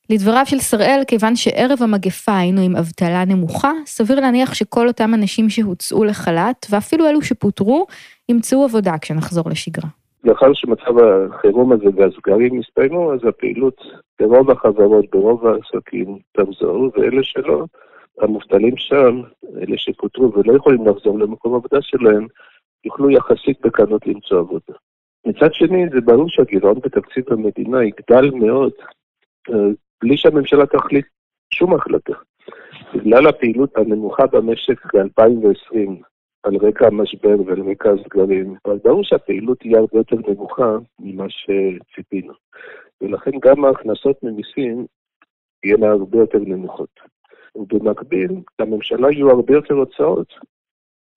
לדבריו 0.09 0.45
של 0.45 0.57
שראל, 0.57 1.01
כיוון 1.07 1.35
שערב 1.35 1.77
המגפה 1.81 2.37
היינו 2.37 2.61
עם 2.61 2.75
אבטלה 2.75 3.25
נמוכה, 3.25 3.71
סביר 3.85 4.19
להניח 4.19 4.53
שכל 4.53 4.87
אותם 4.87 5.13
אנשים 5.13 5.49
שהוצאו 5.49 6.03
לחל"ת, 6.03 6.65
ואפילו 6.69 7.07
אלו 7.07 7.21
שפוטרו, 7.21 7.85
ימצאו 8.29 8.63
עבודה 8.63 8.97
כשנחזור 9.01 9.49
לשגרה. 9.49 9.89
לאחר 10.23 10.53
שמצב 10.53 10.93
החירום 10.99 11.71
הזה 11.71 11.85
והסגרים 11.95 12.59
הסתיימו, 12.59 13.13
אז 13.13 13.19
הפעילות 13.27 13.81
ברוב 14.19 14.51
החברות, 14.51 15.05
ברוב 15.11 15.47
העסקים, 15.47 16.17
תחזור, 16.31 16.91
ואלה 16.95 17.23
שלא, 17.23 17.65
המובטלים 18.21 18.77
שם, 18.77 19.21
אלה 19.61 19.77
שפוטרו 19.77 20.33
ולא 20.33 20.53
יכולים 20.53 20.87
לחזור 20.87 21.19
למקום 21.19 21.55
עבודה 21.55 21.81
שלהם, 21.81 22.27
יוכלו 22.85 23.09
יחסית 23.09 23.61
בקלות 23.61 24.07
למצוא 24.07 24.39
עבודה. 24.39 24.73
מצד 25.25 25.53
שני, 25.53 25.89
זה 25.93 26.01
ברור 26.01 26.29
שהגירעון 26.29 26.79
בתקציב 26.83 27.23
המדינה 27.31 27.83
יגדל 27.83 28.31
מאוד, 28.31 28.71
אה, 29.49 29.55
בלי 30.03 30.17
שהממשלה 30.17 30.65
תחליט 30.65 31.05
שום 31.53 31.73
החלטה. 31.75 32.13
בגלל 32.93 33.27
הפעילות 33.27 33.77
הנמוכה 33.77 34.27
במשק 34.27 34.95
ב-2020, 34.95 36.03
על 36.43 36.55
רקע 36.55 36.87
המשבר 36.87 37.35
ועל 37.45 37.61
רקע 37.71 37.89
הסגרים, 37.91 38.55
אבל 38.65 38.77
ברור 38.83 39.03
שהפעילות 39.03 39.59
תהיה 39.59 39.79
הרבה 39.79 39.97
יותר 39.97 40.15
נמוכה 40.27 40.77
ממה 40.99 41.25
שציפינו. 41.29 42.33
ולכן 43.01 43.31
גם 43.41 43.65
ההכנסות 43.65 44.23
ממיסים 44.23 44.85
תהיינה 45.61 45.87
הרבה 45.87 46.17
יותר 46.17 46.39
נמוכות. 46.39 46.99
ובמקביל, 47.55 48.31
לממשלה 48.59 49.11
יהיו 49.11 49.29
הרבה 49.29 49.53
יותר 49.53 49.73
הוצאות. 49.73 50.33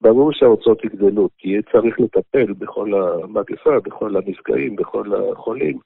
ברור 0.00 0.32
שההוצאות 0.32 0.84
יגדלו, 0.84 1.28
כי 1.38 1.48
יהיה 1.48 1.62
צריך 1.72 2.00
לטפל 2.00 2.52
בכל 2.52 2.94
המגפה, 2.94 3.80
בכל 3.80 4.16
הנפגעים, 4.16 4.76
בכל 4.76 5.06
החולים. 5.14 5.78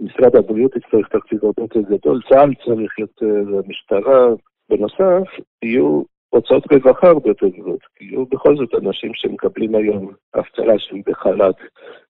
משרד 0.00 0.36
הבריאות 0.36 0.76
יצטרך 0.76 1.08
תקציב 1.08 1.44
הרבה 1.44 1.62
יותר 1.62 1.80
גדול, 1.80 2.20
צה"ל 2.28 2.54
צריך 2.64 2.98
יותר, 2.98 3.44
המשטרה. 3.64 4.28
בנוסף, 4.70 5.28
יהיו 5.62 6.02
הוצאות 6.28 6.72
רווחה 6.72 7.08
הרבה 7.08 7.30
יותר 7.30 7.48
גדולות, 7.48 7.80
כי 7.96 8.04
יהיו 8.04 8.26
בכל 8.26 8.56
זאת 8.56 8.74
אנשים 8.74 9.10
שמקבלים 9.14 9.74
היום 9.74 10.12
אבטלה 10.36 10.78
שהם 10.78 11.00
בחל"ת. 11.06 11.54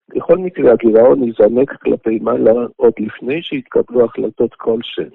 בכל 0.08 0.38
מקרה, 0.38 0.72
הגירעון 0.72 1.22
יזנק 1.24 1.82
כלפי 1.82 2.18
מעלה 2.18 2.66
עוד 2.76 2.92
לפני 2.98 3.42
שיתקבלו 3.42 4.04
החלטות 4.04 4.54
כלשהן. 4.54 5.10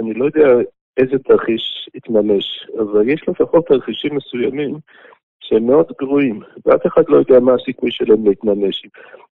אני 0.00 0.14
לא 0.14 0.24
יודע 0.24 0.48
איזה 0.96 1.18
תרחיש 1.18 1.88
יתממש, 1.94 2.66
אבל 2.78 3.08
יש 3.08 3.28
לפחות 3.28 3.66
תרחישים 3.66 4.14
מסוימים 4.16 4.74
שהם 5.40 5.66
מאוד 5.66 5.92
גרועים, 6.00 6.40
ואף 6.66 6.86
אחד 6.86 7.02
לא 7.08 7.16
יודע 7.16 7.40
מה 7.40 7.54
הסיכוי 7.54 7.90
שלהם 7.90 8.26
להתממש. 8.26 8.86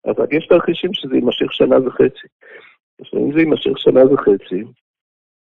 אבל 0.06 0.26
יש 0.30 0.46
תרחישים 0.46 0.94
שזה 0.94 1.14
יימשך 1.14 1.52
שנה 1.52 1.76
וחצי. 1.86 2.26
עכשיו, 3.00 3.20
אם 3.20 3.32
זה 3.32 3.40
יימשך 3.40 3.78
שנה 3.78 4.12
וחצי, 4.12 4.64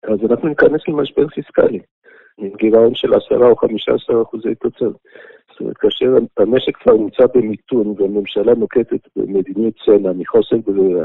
אז 0.05 0.19
אנחנו 0.31 0.49
ניכנס 0.49 0.89
למשבר 0.89 1.29
פיסקלי, 1.29 1.81
עם 2.39 2.51
גירעון 2.57 2.95
של 2.95 3.15
10 3.15 3.35
או 3.35 3.57
15 3.57 4.23
אחוזי 4.23 4.55
תוצר. 4.55 4.91
זאת 5.51 5.61
אומרת, 5.61 5.77
כאשר 5.77 6.07
המשק 6.37 6.77
כבר 6.77 6.93
נמצא 6.93 7.25
במיתון 7.35 7.95
והממשלה 7.99 8.55
נוקטת 8.55 9.09
במדיניות 9.17 9.75
צנע 9.85 10.13
מחוסר 10.13 10.57
ברירה, 10.57 11.05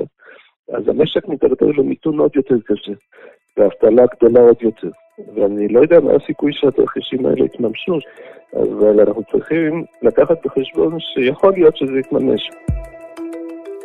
אז 0.74 0.88
המשק 0.88 1.28
מתדרדר 1.28 1.68
למיתון 1.78 2.20
עוד 2.20 2.36
יותר 2.36 2.56
קשה. 2.66 2.94
והאבטלה 3.58 4.04
גדולה 4.16 4.42
עוד 4.42 4.62
יותר. 4.62 4.90
ואני 5.36 5.68
לא 5.68 5.80
יודע 5.80 6.00
מה 6.00 6.12
הסיכוי 6.12 6.54
שהתרחישים 6.54 7.26
האלה 7.26 7.46
יתממשו, 7.46 7.98
אבל 8.54 9.00
אנחנו 9.00 9.24
צריכים 9.32 9.84
לקחת 10.02 10.46
בחשבון 10.46 11.00
שיכול 11.00 11.54
להיות 11.54 11.78
שזה 11.78 12.00
יתממש. 12.00 12.50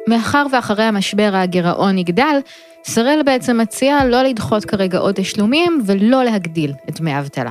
מאחר 0.08 0.46
ואחרי 0.52 0.84
המשבר 0.84 1.30
הגירעון 1.32 1.98
יגדל, 1.98 2.38
שראל 2.82 3.20
בעצם 3.24 3.58
מציע 3.60 4.04
לא 4.04 4.22
לדחות 4.22 4.64
כרגע 4.64 4.98
עוד 4.98 5.14
תשלומים 5.14 5.80
ולא 5.86 6.24
להגדיל 6.24 6.72
את 6.88 7.00
דמי 7.00 7.12
האבטלה. 7.12 7.50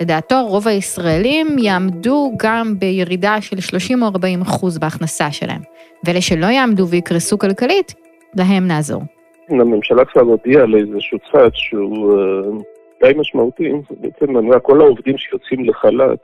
לדעתו, 0.00 0.46
רוב 0.46 0.68
הישראלים 0.68 1.46
יעמדו 1.58 2.32
גם 2.36 2.74
בירידה 2.78 3.40
של 3.40 3.60
30 3.60 4.02
או 4.02 4.06
40 4.06 4.40
אחוז 4.42 4.78
בהכנסה 4.78 5.32
שלהם, 5.32 5.60
ואלה 6.04 6.20
שלא 6.20 6.46
יעמדו 6.46 6.88
ויקרסו 6.88 7.38
כלכלית, 7.38 7.94
להם 8.36 8.66
נעזור. 8.66 9.02
הממשלה 9.48 10.04
כבר 10.04 10.22
הודיעה 10.22 10.62
על 10.62 10.74
איזשהו 10.74 11.18
צעד 11.32 11.50
שהוא 11.54 12.12
uh, 12.12 12.62
די 13.02 13.12
משמעותי, 13.16 13.72
בעצם 13.90 14.58
כל 14.62 14.80
העובדים 14.80 15.18
שיוצאים 15.18 15.64
לחל"ת, 15.64 16.20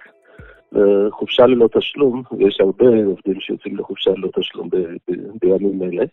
חופשה 1.11 1.47
ללא 1.47 1.69
תשלום, 1.73 2.23
ויש 2.39 2.61
הרבה 2.61 2.87
עובדים 2.87 3.41
שיוצאים 3.41 3.77
לחופשה 3.77 4.11
ללא 4.11 4.29
תשלום 4.37 4.69
בימים 5.43 5.83
אלה, 5.83 6.05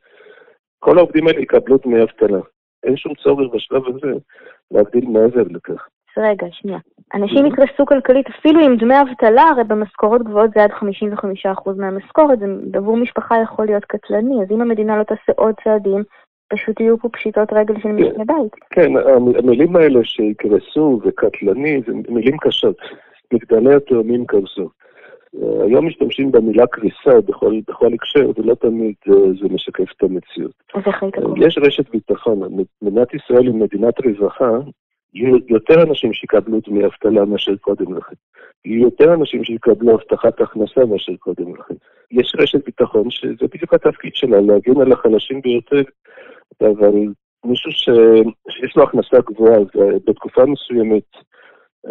כל 0.79 0.97
העובדים 0.97 1.27
האלה 1.27 1.39
יקבלו 1.39 1.77
דמי 1.77 2.03
אבטלה. 2.03 2.39
אין 2.83 2.97
שום 2.97 3.13
צורך 3.13 3.53
בשלב 3.53 3.81
הזה 3.87 4.13
להגדיל 4.71 5.05
מעבר 5.09 5.43
לכך. 5.49 5.87
רגע, 6.17 6.47
שנייה. 6.51 6.77
אנשים 7.13 7.45
יקרסו 7.45 7.85
כלכלית 7.85 8.27
אפילו 8.27 8.59
עם 8.59 8.77
דמי 8.77 9.01
אבטלה, 9.01 9.41
הרי 9.41 9.63
במשכורות 9.63 10.23
גבוהות 10.23 10.51
זה 10.55 10.63
עד 10.63 10.71
55% 10.71 11.71
מהמשכורת, 11.77 12.39
זה 12.39 12.45
עבור 12.73 12.97
משפחה 12.97 13.35
יכול 13.43 13.65
להיות 13.65 13.85
קטלני, 13.85 14.41
אז 14.41 14.51
אם 14.51 14.61
המדינה 14.61 14.97
לא 14.97 15.03
תעשה 15.03 15.31
עוד 15.35 15.55
צעדים, 15.63 16.03
פשוט 16.49 16.79
יהיו 16.79 16.97
פה 16.97 17.09
פשיטות 17.09 17.53
רגל 17.53 17.73
של 17.81 17.89
משקי 17.89 18.23
בית. 18.25 18.53
כן, 18.69 18.91
המילים 19.37 19.75
האלה 19.75 19.99
שיקרסו 20.03 20.99
וקטלני, 21.03 21.81
זה 21.87 21.93
מילים 22.09 22.37
קשות. 22.37 22.77
מגדלי 23.33 23.75
התאומים 23.75 24.25
קרסו. 24.25 24.69
היום 25.41 25.87
משתמשים 25.87 26.31
במילה 26.31 26.67
קריסה 26.67 27.21
בכל, 27.25 27.59
בכל 27.67 27.93
הקשר, 27.93 28.31
ולא 28.37 28.55
תמיד 28.55 28.95
אה, 29.09 29.13
זה 29.41 29.47
משקף 29.49 29.91
את 29.97 30.03
המציאות. 30.03 30.53
קורא? 31.11 31.47
יש 31.47 31.57
רשת 31.57 31.89
ביטחון. 31.89 32.65
מדינת 32.81 33.13
ישראל 33.13 33.43
היא 33.43 33.53
מדינת 33.53 33.93
רווחה, 34.05 34.51
יהיו 35.13 35.37
יותר 35.47 35.83
אנשים 35.83 36.13
שיקבלו 36.13 36.59
דמי 36.67 36.85
אבטלה 36.85 37.25
מאשר 37.25 37.55
קודם 37.55 37.97
לכן. 37.97 38.15
יהיו 38.65 38.81
יותר 38.81 39.13
אנשים 39.13 39.43
שיקבלו 39.43 39.91
הבטחת 39.93 40.41
הכנסה 40.41 40.85
מאשר 40.85 41.15
קודם 41.19 41.55
לכן. 41.55 41.73
יש 42.11 42.33
רשת 42.39 42.65
ביטחון 42.65 43.09
שזה 43.09 43.47
בדיוק 43.53 43.73
התפקיד 43.73 44.15
שלה, 44.15 44.41
להגן 44.41 44.81
על 44.81 44.91
החלשים 44.91 45.41
ביותר 45.41 45.81
אבל 46.61 46.93
מישהו 47.45 47.71
ש... 47.71 47.89
שיש 48.49 48.75
לו 48.75 48.83
הכנסה 48.83 49.17
גבוהה, 49.25 49.59
ובתקופה 49.59 50.45
מסוימת 50.45 51.03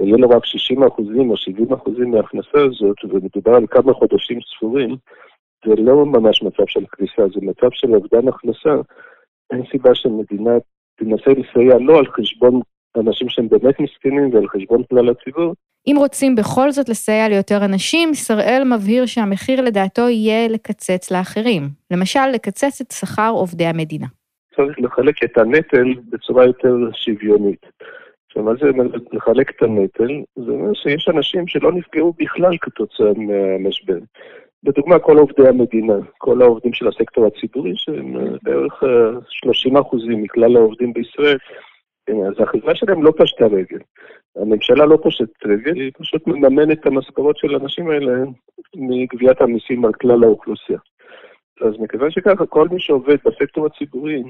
יהיה 0.01 0.17
לו 0.17 0.29
רק 0.29 0.45
60 0.45 0.83
אחוזים 0.83 1.31
או 1.31 1.37
70 1.37 1.73
אחוזים 1.73 2.11
מההכנסה 2.11 2.59
הזאת, 2.65 2.97
ומדובר 3.05 3.55
על 3.55 3.67
כמה 3.71 3.93
חודשים 3.93 4.39
ספורים, 4.57 4.97
זה 5.67 5.75
לא 5.79 6.07
ממש 6.07 6.43
מצב 6.43 6.67
של 6.67 6.85
קריסה, 6.87 7.23
זה 7.35 7.41
מצב 7.43 7.69
של 7.73 7.95
אובדן 7.95 8.29
הכנסה. 8.29 8.75
אין 9.53 9.63
סיבה 9.71 9.95
שמדינה 9.95 10.51
תנסה 10.97 11.31
לסייע 11.31 11.79
לא 11.79 11.99
על 11.99 12.07
חשבון 12.07 12.61
אנשים 12.97 13.29
שהם 13.29 13.49
באמת 13.49 13.81
מסכנים 13.81 14.35
ועל 14.35 14.49
חשבון 14.49 14.83
כלל 14.91 15.09
הציבור. 15.09 15.55
אם 15.87 15.95
רוצים 15.99 16.35
בכל 16.35 16.71
זאת 16.71 16.89
לסייע 16.89 17.29
ליותר 17.29 17.65
אנשים, 17.65 18.15
שראל 18.15 18.63
מבהיר 18.75 19.07
שהמחיר 19.07 19.61
לדעתו 19.61 20.09
יהיה 20.09 20.49
לקצץ 20.49 21.11
לאחרים. 21.11 21.63
למשל, 21.91 22.27
לקצץ 22.35 22.81
את 22.81 22.91
שכר 22.91 23.31
עובדי 23.31 23.67
המדינה. 23.67 24.07
צריך 24.57 24.79
לחלק 24.79 25.25
את 25.25 25.39
הנטל 25.39 25.95
בצורה 26.11 26.45
יותר 26.45 26.75
שוויונית. 26.93 27.67
עכשיו, 28.33 28.45
מה 28.45 28.53
זה 28.55 28.71
לחלק 29.13 29.51
את 29.51 29.63
הנטל? 29.63 30.23
זה 30.37 30.51
אומר 30.51 30.73
שיש 30.75 31.09
אנשים 31.09 31.47
שלא 31.47 31.73
נפגעו 31.73 32.15
בכלל 32.19 32.57
כתוצאה 32.61 33.13
מהמשבר. 33.17 33.99
לדוגמה, 34.65 34.99
כל 34.99 35.19
עובדי 35.19 35.49
המדינה, 35.49 35.95
כל 36.19 36.43
העובדים 36.43 36.73
של 36.73 36.89
הסקטור 36.89 37.27
הציבורי, 37.27 37.73
שהם 37.77 38.17
אה, 38.17 38.37
בערך 38.43 38.83
30 39.29 39.77
אה, 39.77 39.83
אחוזים 39.83 40.23
מכלל 40.23 40.57
העובדים 40.57 40.93
בישראל, 40.93 41.39
אה, 42.09 42.29
אז 42.29 42.35
החברה 42.39 42.75
שלהם 42.75 43.03
לא 43.03 43.13
פשטה 43.17 43.47
רגל. 43.47 43.79
הממשלה 44.37 44.87
לא 44.87 44.99
פושטת 45.03 45.47
רגל, 45.47 45.81
היא 45.81 45.93
פשוט 45.99 46.27
מממנת 46.27 46.81
את 46.81 46.87
המשכורות 46.87 47.37
של 47.37 47.55
האנשים 47.55 47.91
האלה 47.91 48.13
מגביית 48.75 49.41
המיסים 49.41 49.85
על 49.85 49.93
כלל 49.93 50.25
האוכלוסייה. 50.25 50.79
אז 51.63 51.81
מכיוון 51.81 52.11
שככה, 52.11 52.47
כל 52.47 52.69
מי 52.69 52.81
שעובד 52.81 53.17
בסקטור 53.25 53.67
הציבורי, 53.67 54.23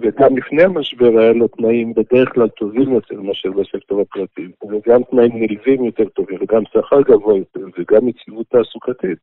וגם 0.00 0.36
לפני 0.36 0.62
המשבר 0.62 1.18
היה 1.18 1.32
לו 1.32 1.48
תנאים 1.48 1.94
בדרך 1.94 2.34
כלל 2.34 2.48
טובים 2.48 2.92
יותר 2.92 3.20
מאשר 3.20 3.50
בסקטור 3.50 4.00
הפרטי, 4.00 4.46
וגם 4.70 5.02
תנאים 5.02 5.32
נלווים 5.34 5.84
יותר 5.84 6.08
טובים, 6.08 6.38
וגם 6.40 6.62
שכר 6.72 7.02
גבוה 7.02 7.38
יותר, 7.38 7.66
וגם 7.78 8.08
יציבות 8.08 8.46
תעסוקתית, 8.48 9.18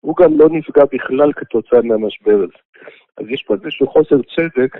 הוא 0.00 0.16
גם 0.16 0.38
לא 0.38 0.48
נפגע 0.48 0.84
בכלל 0.92 1.32
כתוצאה 1.32 1.82
מהמשבר 1.82 2.34
הזה. 2.34 2.58
אז 3.18 3.26
יש 3.28 3.42
פה 3.42 3.54
איזשהו 3.54 3.86
חוסר 3.86 4.16
צדק, 4.16 4.76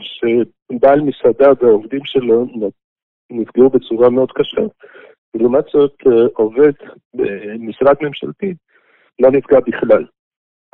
שבעל 0.00 1.00
מסעדה 1.00 1.50
והעובדים 1.60 2.04
שלו 2.04 2.46
נפגעו 3.30 3.70
בצורה 3.70 4.10
מאוד 4.10 4.32
קשה, 4.32 4.62
ולעומת 5.34 5.64
זאת 5.72 5.96
עובד 6.34 6.72
במשרד 7.14 7.96
ממשלתי 8.00 8.54
לא 9.18 9.30
נפגע 9.30 9.60
בכלל. 9.60 10.04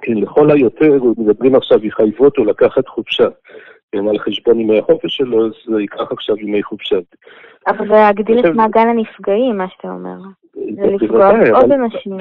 כן, 0.03 0.15
לכל 0.15 0.51
היותר, 0.51 0.99
מדברים 1.19 1.55
עכשיו, 1.55 1.87
יחייבו 1.87 2.25
אותו 2.25 2.45
לקחת 2.45 2.89
חופשה. 2.89 3.29
כן, 3.93 4.09
על 4.09 4.19
חשבון 4.19 4.61
ימי 4.61 4.79
החופש 4.79 5.17
שלו, 5.17 5.47
אז 5.47 5.53
זה 5.67 5.81
ייקח 5.81 6.13
עכשיו 6.13 6.39
ימי 6.39 6.63
חופשה. 6.63 6.97
אבל 7.67 7.89
זה 7.89 7.95
להגדיל 7.95 8.41
את 8.41 8.55
מעגל 8.55 8.81
הנפגעים, 8.81 9.59
מה 9.59 9.69
שאתה 9.69 9.89
אומר. 9.89 10.17
זה 10.55 10.87
לפגוע 10.87 11.31
עוד 11.51 11.73
אנשים. 11.73 12.19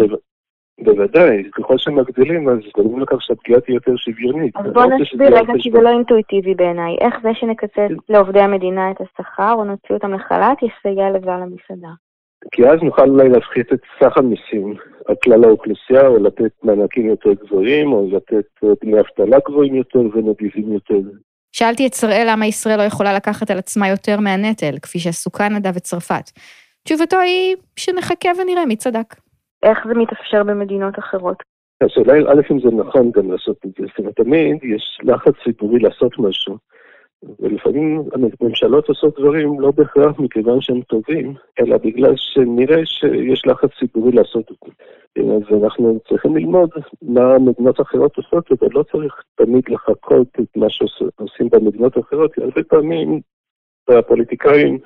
בוודאי, 0.79 1.43
ככל 1.51 1.77
שמגדילים, 1.77 2.49
אז 2.49 2.57
גורמים 2.75 2.99
לכך 2.99 3.21
שהפגיעה 3.21 3.61
תהיה 3.61 3.75
יותר 3.75 3.95
שוויונית. 3.95 4.57
אז 4.57 4.73
בוא 4.73 4.85
נסביר 4.85 5.37
רגע, 5.37 5.53
כי 5.59 5.71
זה 5.71 5.81
לא 5.81 5.89
אינטואיטיבי 5.89 6.55
בעיניי. 6.55 6.97
איך 7.01 7.15
זה 7.23 7.29
שנקצץ 7.33 8.09
לעובדי 8.09 8.39
המדינה 8.39 8.91
את 8.91 9.01
השכר 9.01 9.53
או 9.53 9.63
נוציא 9.63 9.95
אותם 9.95 10.13
לחל"ת 10.13 10.57
יסייע 10.63 11.09
לבעל 11.09 11.41
המסעדה? 11.41 11.93
כי 12.51 12.67
אז 12.67 12.79
נוכל 12.81 13.09
אולי 13.09 13.29
להפחית 13.29 13.73
את 13.73 13.79
סך 13.99 14.17
המיסים 14.17 14.75
על 15.07 15.15
כלל 15.23 15.43
האוכלוסייה, 15.43 16.07
או 16.07 16.23
לתת 16.23 16.51
מענקים 16.63 17.09
יותר 17.09 17.33
גבוהים, 17.33 17.93
או 17.93 18.09
לתת 18.11 18.45
אה, 18.63 18.69
דמי 18.83 18.99
אבטלה 18.99 19.37
גבוהים 19.47 19.75
יותר 19.75 19.99
ונדיבים 19.99 20.73
יותר. 20.73 20.95
שאלתי 21.51 21.87
את 21.87 21.93
שראל 21.93 22.27
למה 22.29 22.45
ישראל 22.45 22.77
לא 22.77 22.83
יכולה 22.83 23.13
לקחת 23.13 23.51
על 23.51 23.57
עצמה 23.57 23.89
יותר 23.89 24.19
מהנטל, 24.19 24.75
כפי 24.81 24.99
שעשו 24.99 25.31
קנדה 25.31 25.69
וצרפת. 25.75 26.29
תשובתו 26.83 27.19
היא 27.19 27.55
שנחכה 27.75 28.29
ונראה 28.41 28.65
מי 28.65 28.75
צדק. 28.75 29.15
איך 29.63 29.77
זה 29.87 29.93
מתאפשר 29.93 30.43
במדינות 30.43 30.99
אחרות? 30.99 31.43
השאלה 31.83 32.13
היא, 32.13 32.25
א', 32.27 32.41
אם 32.51 32.59
זה 32.59 32.69
נכון 32.75 33.11
גם 33.15 33.31
לעשות 33.31 33.57
את 33.65 33.71
זה. 33.79 33.85
זאת 33.87 33.99
אומרת, 33.99 34.15
תמיד 34.15 34.57
יש 34.63 34.99
לחץ 35.03 35.33
ציבורי 35.43 35.79
לעשות 35.79 36.19
משהו. 36.19 36.57
ולפעמים 37.39 38.01
הממשלות 38.13 38.89
עושות 38.89 39.19
דברים 39.19 39.59
לא 39.59 39.71
בהכרח 39.71 40.19
מכיוון 40.19 40.61
שהם 40.61 40.81
טובים, 40.81 41.33
אלא 41.59 41.77
בגלל 41.77 42.13
שנראה 42.15 42.85
שיש 42.85 43.41
לחץ 43.45 43.69
ציבורי 43.79 44.11
לעשות 44.11 44.51
את 44.51 44.57
זה. 44.65 44.71
אז 45.17 45.63
אנחנו 45.63 45.99
צריכים 46.09 46.37
ללמוד 46.37 46.69
מה 47.01 47.39
מדינות 47.39 47.81
אחרות 47.81 48.17
עושות, 48.17 48.51
אבל 48.51 48.67
לא 48.71 48.83
צריך 48.91 49.13
תמיד 49.35 49.63
לחכות 49.69 50.27
את 50.39 50.57
מה 50.57 50.67
שעושים 50.69 51.49
במדינות 51.51 51.97
אחרות, 51.97 52.33
כי 52.33 52.41
הרבה 52.41 52.63
פעמים 52.63 53.21
הפוליטיקאים 53.87 54.79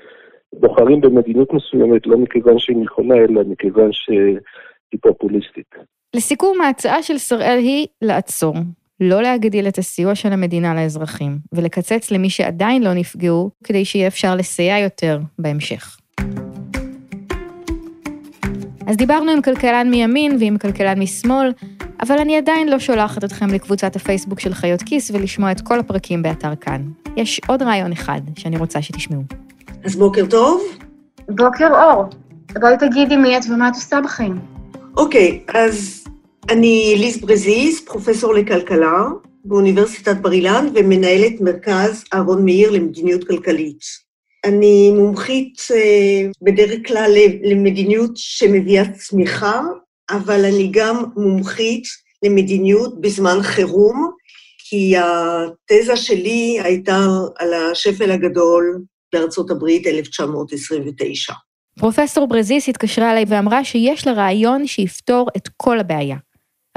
בוחרים 0.53 1.01
במדינות 1.01 1.53
מסוימת 1.53 2.07
לא 2.07 2.17
מכיוון 2.17 2.59
שהיא 2.59 2.77
נכונה, 2.77 3.15
אלא 3.15 3.43
מכיוון 3.43 3.89
שהיא 3.91 4.39
פופוליסטית. 5.01 5.75
לסיכום, 6.15 6.61
ההצעה 6.61 7.03
של 7.03 7.17
שראל 7.17 7.57
היא 7.57 7.87
לעצור, 8.01 8.55
לא 8.99 9.21
להגדיל 9.21 9.67
את 9.67 9.77
הסיוע 9.77 10.15
של 10.15 10.33
המדינה 10.33 10.75
לאזרחים, 10.75 11.37
ולקצץ 11.53 12.11
למי 12.11 12.29
שעדיין 12.29 12.83
לא 12.83 12.93
נפגעו, 12.93 13.51
כדי 13.63 13.85
שיהיה 13.85 14.07
אפשר 14.07 14.35
לסייע 14.35 14.79
יותר 14.79 15.19
בהמשך. 15.39 15.97
אז 18.87 18.97
דיברנו 18.97 19.31
עם 19.31 19.41
כלכלן 19.41 19.89
מימין 19.89 20.37
ועם 20.39 20.57
כלכלן 20.57 20.99
משמאל, 20.99 21.51
אבל 22.01 22.19
אני 22.19 22.37
עדיין 22.37 22.69
לא 22.69 22.79
שולחת 22.79 23.23
אתכם 23.23 23.47
לקבוצת 23.47 23.95
הפייסבוק 23.95 24.39
של 24.39 24.53
חיות 24.53 24.81
כיס 24.81 25.11
ולשמוע 25.11 25.51
את 25.51 25.61
כל 25.61 25.79
הפרקים 25.79 26.23
באתר 26.23 26.55
כאן. 26.55 26.81
יש 27.15 27.41
עוד 27.47 27.61
רעיון 27.61 27.91
אחד 27.91 28.21
שאני 28.35 28.57
רוצה 28.57 28.81
שתשמעו. 28.81 29.21
אז 29.83 29.95
בוקר 29.95 30.25
טוב. 30.25 30.61
בוקר 31.29 31.67
אור. 31.67 32.05
בואי 32.59 32.77
תגידי 32.79 33.17
מי 33.17 33.37
את 33.37 33.41
ומה 33.49 33.69
את 33.69 33.75
עושה 33.75 34.01
בחיים. 34.01 34.39
אוקיי, 34.97 35.43
אז 35.53 36.06
אני 36.49 36.95
ליז 36.97 37.21
ברזיז, 37.21 37.85
פרופסור 37.85 38.33
לכלכלה 38.33 39.05
באוניברסיטת 39.45 40.17
בר 40.21 40.31
אילן 40.31 40.67
ומנהלת 40.75 41.41
מרכז 41.41 42.03
אהרון 42.13 42.45
מאיר 42.45 42.71
למדיניות 42.71 43.27
כלכלית. 43.27 43.79
אני 44.45 44.91
מומחית 44.91 45.61
אה, 45.71 46.29
בדרך 46.41 46.87
כלל 46.87 47.11
למדיניות 47.43 48.11
שמביאה 48.15 48.91
צמיחה, 48.93 49.61
אבל 50.09 50.45
אני 50.45 50.69
גם 50.71 51.03
מומחית 51.15 51.83
למדיניות 52.23 53.01
בזמן 53.01 53.41
חירום, 53.41 54.11
כי 54.57 54.93
התזה 54.97 55.95
שלי 55.95 56.59
הייתה 56.63 57.07
על 57.39 57.53
השפל 57.53 58.11
הגדול 58.11 58.81
בארצות 59.13 59.51
הברית 59.51 59.87
1929. 59.87 61.33
פרופסור 61.79 62.27
ברזיס 62.27 62.69
התקשרה 62.69 63.11
אליי 63.11 63.25
ואמרה 63.27 63.63
שיש 63.63 64.07
לה 64.07 64.13
רעיון 64.13 64.67
שיפתור 64.67 65.27
את 65.37 65.49
כל 65.57 65.79
הבעיה. 65.79 66.17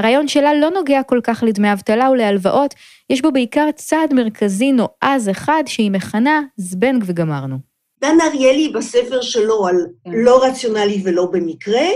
הרעיון 0.00 0.28
שלה 0.28 0.54
לא 0.54 0.70
נוגע 0.70 1.02
כל 1.02 1.20
כך 1.24 1.42
לדמי 1.46 1.72
אבטלה 1.72 2.10
ולהלוואות, 2.10 2.74
יש 3.10 3.22
בו 3.22 3.32
בעיקר 3.32 3.68
צעד 3.76 4.14
מרכזי 4.14 4.72
נועז 4.72 5.28
אחד 5.30 5.62
שהיא 5.66 5.90
מכנה 5.90 6.42
זבנג 6.56 7.04
וגמרנו. 7.06 7.56
דן 8.00 8.16
אריאלי 8.20 8.68
בספר 8.68 9.22
שלו 9.22 9.66
על 9.66 9.76
כן. 10.04 10.10
לא 10.14 10.44
רציונלי 10.44 11.02
ולא 11.04 11.26
במקרה, 11.26 11.86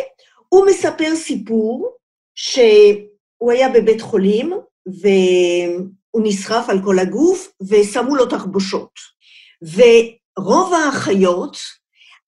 הוא 0.49 0.66
מספר 0.66 1.16
סיפור 1.16 1.96
שהוא 2.34 3.52
היה 3.52 3.68
בבית 3.68 4.00
חולים 4.00 4.52
והוא 4.87 6.23
נשרף 6.23 6.68
על 6.68 6.78
כל 6.84 6.99
הגוף 6.99 7.52
ושמו 7.69 8.17
לו 8.17 8.26
תחבושות. 8.26 8.93
ורוב 9.62 10.75
האחיות 10.75 11.56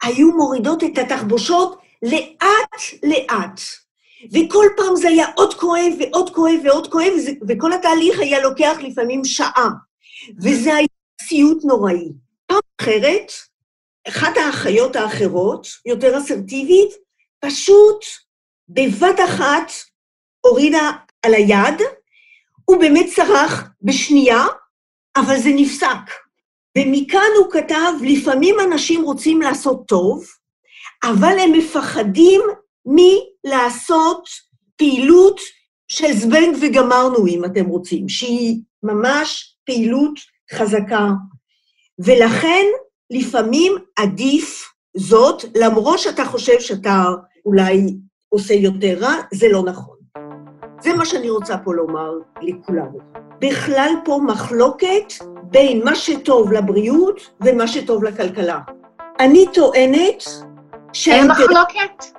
היו 0.02 0.32
מורידות 0.36 0.84
את 0.84 0.98
התחבושות 0.98 1.78
לאט-לאט. 2.02 3.60
וכל 4.32 4.66
פעם 4.76 4.96
זה 4.96 5.08
היה 5.08 5.26
עוד 5.34 5.54
כואב 5.54 5.92
ועוד 5.98 6.34
כואב 6.34 6.60
ועוד 6.64 6.92
כואב, 6.92 7.12
וזה, 7.16 7.30
וכל 7.48 7.72
התהליך 7.72 8.20
היה 8.20 8.40
לוקח 8.40 8.76
לפעמים 8.82 9.24
שעה. 9.24 9.70
וזה 10.42 10.74
היה 10.74 10.86
סיוט 11.22 11.64
נוראי. 11.64 12.08
פעם 12.46 12.60
אחרת, 12.80 13.32
אחת 14.08 14.36
האחיות 14.36 14.96
האחרות, 14.96 15.66
יותר 15.86 16.18
אסרטיבית, 16.18 16.90
פשוט 17.40 18.04
בבת 18.68 19.20
אחת 19.24 19.72
הורידה 20.40 20.90
על 21.22 21.34
היד, 21.34 21.82
הוא 22.64 22.80
באמת 22.80 23.06
צרח 23.14 23.64
בשנייה, 23.82 24.44
אבל 25.16 25.38
זה 25.38 25.48
נפסק. 25.54 26.26
ומכאן 26.78 27.30
הוא 27.38 27.52
כתב, 27.52 27.92
לפעמים 28.02 28.56
אנשים 28.60 29.02
רוצים 29.02 29.42
לעשות 29.42 29.88
טוב, 29.88 30.24
אבל 31.04 31.38
הם 31.38 31.52
מפחדים 31.52 32.40
מלעשות 33.46 34.28
פעילות 34.76 35.40
של 35.88 36.12
זבנג 36.12 36.56
וגמרנו, 36.60 37.26
אם 37.26 37.44
אתם 37.44 37.66
רוצים, 37.66 38.08
שהיא 38.08 38.60
ממש 38.82 39.56
פעילות 39.66 40.18
חזקה. 40.52 41.08
ולכן 41.98 42.64
לפעמים 43.10 43.72
עדיף 43.98 44.72
זאת, 44.96 45.44
למרות 45.54 45.98
שאתה 45.98 46.24
חושב 46.24 46.60
שאתה 46.60 47.04
אולי 47.46 47.96
עושה 48.28 48.54
יותר 48.54 48.96
רע, 49.00 49.14
זה 49.34 49.48
לא 49.48 49.62
נכון. 49.62 49.96
זה 50.82 50.92
מה 50.92 51.04
שאני 51.04 51.30
רוצה 51.30 51.58
פה 51.58 51.74
לומר 51.74 52.12
לכולנו. 52.42 52.98
בכלל 53.40 53.90
פה 54.04 54.20
מחלוקת 54.26 55.12
בין 55.42 55.84
מה 55.84 55.94
שטוב 55.94 56.52
לבריאות 56.52 57.20
ומה 57.40 57.68
שטוב 57.68 58.04
לכלכלה. 58.04 58.60
אני 59.20 59.44
טוענת 59.54 60.24
אין 61.06 61.26
מחלוקת? 61.28 62.15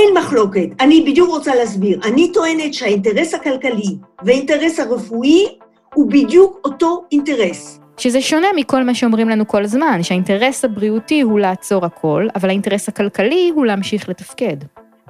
אין 0.00 0.16
מחלוקת. 0.18 0.68
אני 0.80 1.04
בדיוק 1.06 1.28
רוצה 1.28 1.54
להסביר. 1.54 2.00
אני 2.04 2.32
טוענת 2.32 2.74
שהאינטרס 2.74 3.34
הכלכלי 3.34 3.96
והאינטרס 4.24 4.80
הרפואי 4.80 5.58
הוא 5.94 6.10
בדיוק 6.10 6.60
אותו 6.64 7.04
אינטרס. 7.12 7.80
שזה 7.96 8.20
שונה 8.20 8.48
מכל 8.56 8.84
מה 8.84 8.94
שאומרים 8.94 9.28
לנו 9.28 9.48
כל 9.48 9.64
הזמן, 9.64 10.02
שהאינטרס 10.02 10.64
הבריאותי 10.64 11.20
הוא 11.20 11.40
לעצור 11.40 11.84
הכל, 11.84 12.26
אבל 12.34 12.48
האינטרס 12.48 12.88
הכלכלי 12.88 13.52
הוא 13.54 13.66
להמשיך 13.66 14.08
לתפקד. 14.08 14.56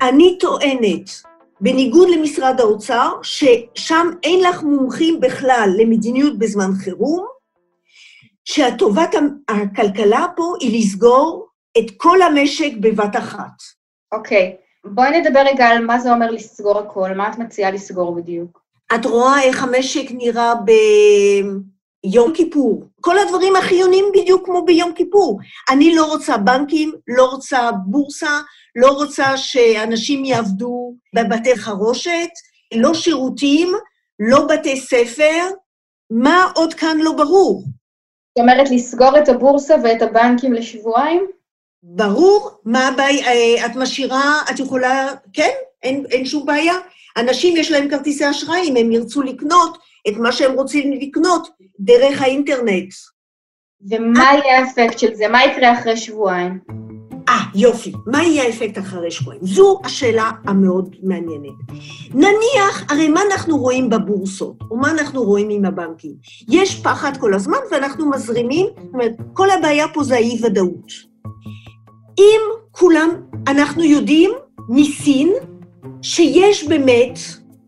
אני 0.03 0.39
טוענת, 0.41 1.11
בניגוד 1.61 2.09
למשרד 2.11 2.61
האוצר, 2.61 3.13
ששם 3.23 4.07
אין 4.23 4.41
לך 4.41 4.63
מומחים 4.63 5.21
בכלל 5.21 5.71
למדיניות 5.79 6.39
בזמן 6.39 6.71
חירום, 6.85 7.27
שהטובת 8.45 9.15
הכלכלה 9.49 10.27
פה 10.37 10.55
היא 10.61 10.79
לסגור 10.79 11.47
את 11.79 11.91
כל 11.97 12.23
המשק 12.23 12.73
בבת 12.81 13.17
אחת. 13.17 13.63
אוקיי, 14.13 14.57
okay. 14.57 14.70
בואי 14.85 15.21
נדבר 15.21 15.41
רגע 15.41 15.67
על 15.67 15.85
מה 15.85 15.99
זה 15.99 16.13
אומר 16.13 16.31
לסגור 16.31 16.79
הכל, 16.79 17.15
מה 17.15 17.31
את 17.31 17.39
מציעה 17.39 17.71
לסגור 17.71 18.15
בדיוק? 18.15 18.61
את 18.95 19.05
רואה 19.05 19.43
איך 19.43 19.63
המשק 19.63 20.11
נראה 20.11 20.55
ביום 22.05 22.35
כיפור. 22.35 22.85
כל 23.01 23.19
הדברים 23.19 23.57
החיוניים 23.57 24.05
בדיוק 24.15 24.45
כמו 24.45 24.65
ביום 24.65 24.93
כיפור. 24.93 25.39
אני 25.71 25.95
לא 25.95 26.07
רוצה 26.07 26.37
בנקים, 26.37 26.93
לא 27.09 27.25
רוצה 27.25 27.71
בורסה, 27.87 28.41
לא 28.77 28.89
רוצה 28.89 29.37
שאנשים 29.37 30.25
יעבדו 30.25 30.95
בבתי 31.15 31.57
חרושת, 31.57 32.31
לא 32.75 32.95
שירותים, 32.95 33.73
לא 34.21 34.47
בתי 34.47 34.77
ספר. 34.77 35.51
מה 36.11 36.51
עוד 36.55 36.75
כאן 36.75 36.99
לא 36.99 37.13
ברור? 37.13 37.63
זאת 37.63 38.43
אומרת, 38.43 38.71
לסגור 38.71 39.19
את 39.19 39.29
הבורסה 39.29 39.75
ואת 39.85 40.03
הבנקים 40.03 40.53
לשבועיים? 40.53 41.27
ברור, 41.83 42.51
מה 42.65 42.89
הבעיה, 42.89 43.27
אה, 43.27 43.67
את 43.67 43.77
משאירה, 43.77 44.43
את 44.51 44.59
יכולה, 44.59 45.09
כן, 45.33 45.51
אין, 45.83 46.05
אין 46.11 46.27
שום 46.27 46.47
בעיה. 46.47 46.75
אנשים 47.17 47.57
יש 47.57 47.71
להם 47.71 47.89
כרטיסי 47.89 48.31
אשראי, 48.31 48.69
אם 48.69 48.77
הם 48.77 48.93
ירצו 48.93 49.23
לקנות 49.23 49.79
את 50.09 50.17
מה 50.17 50.33
שהם 50.33 50.53
רוצים 50.53 50.93
לקנות 50.93 51.49
דרך 51.81 52.23
האינטרנט. 52.23 52.93
ומה 53.91 54.25
יהיה 54.25 54.59
האפקט 54.59 54.99
של 54.99 55.15
זה? 55.15 55.29
מה 55.29 55.45
יקרה 55.45 55.79
אחרי 55.79 55.97
שבועיים? 55.97 56.59
אה, 57.29 57.45
יופי. 57.55 57.93
מה 58.07 58.23
יהיה 58.23 58.43
האפקט 58.43 58.79
אחרי 58.79 59.11
שבועיים? 59.11 59.43
זו 59.45 59.81
השאלה 59.85 60.31
המאוד 60.45 60.97
מעניינת. 61.03 61.55
נניח, 62.15 62.85
הרי 62.91 63.09
מה 63.09 63.21
אנחנו 63.31 63.59
רואים 63.59 63.91
בבורסות, 63.91 64.57
או 64.71 64.77
מה 64.77 64.91
אנחנו 64.91 65.23
רואים 65.23 65.51
עם 65.51 65.65
הבנקים? 65.65 66.13
יש 66.49 66.83
פחד 66.83 67.17
כל 67.17 67.35
הזמן 67.35 67.59
ואנחנו 67.71 68.11
מזרימים, 68.11 68.67
זאת 68.67 68.95
אומרת, 68.95 69.13
כל 69.33 69.51
הבעיה 69.51 69.89
פה 69.89 70.03
זה 70.03 70.15
האי-ודאות. 70.15 71.10
אם 72.21 72.41
כולם, 72.71 73.11
אנחנו 73.49 73.85
יודעים 73.85 74.31
מסין, 74.69 75.33
שיש 76.03 76.65
באמת 76.69 77.19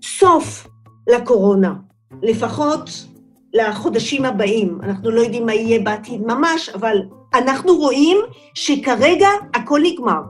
סוף 0.03 0.67
לקורונה, 1.09 1.75
לפחות 2.23 2.91
לחודשים 3.55 4.25
הבאים. 4.25 4.79
אנחנו 4.83 5.11
לא 5.11 5.21
יודעים 5.21 5.47
מה 5.47 5.55
יהיה 5.55 5.81
בעתיד 5.81 6.21
ממש, 6.27 6.69
אבל 6.69 6.97
אנחנו 7.35 7.77
רואים 7.77 8.19
שכרגע 8.55 9.29
הכל 9.55 9.81
נגמר. 9.83 10.21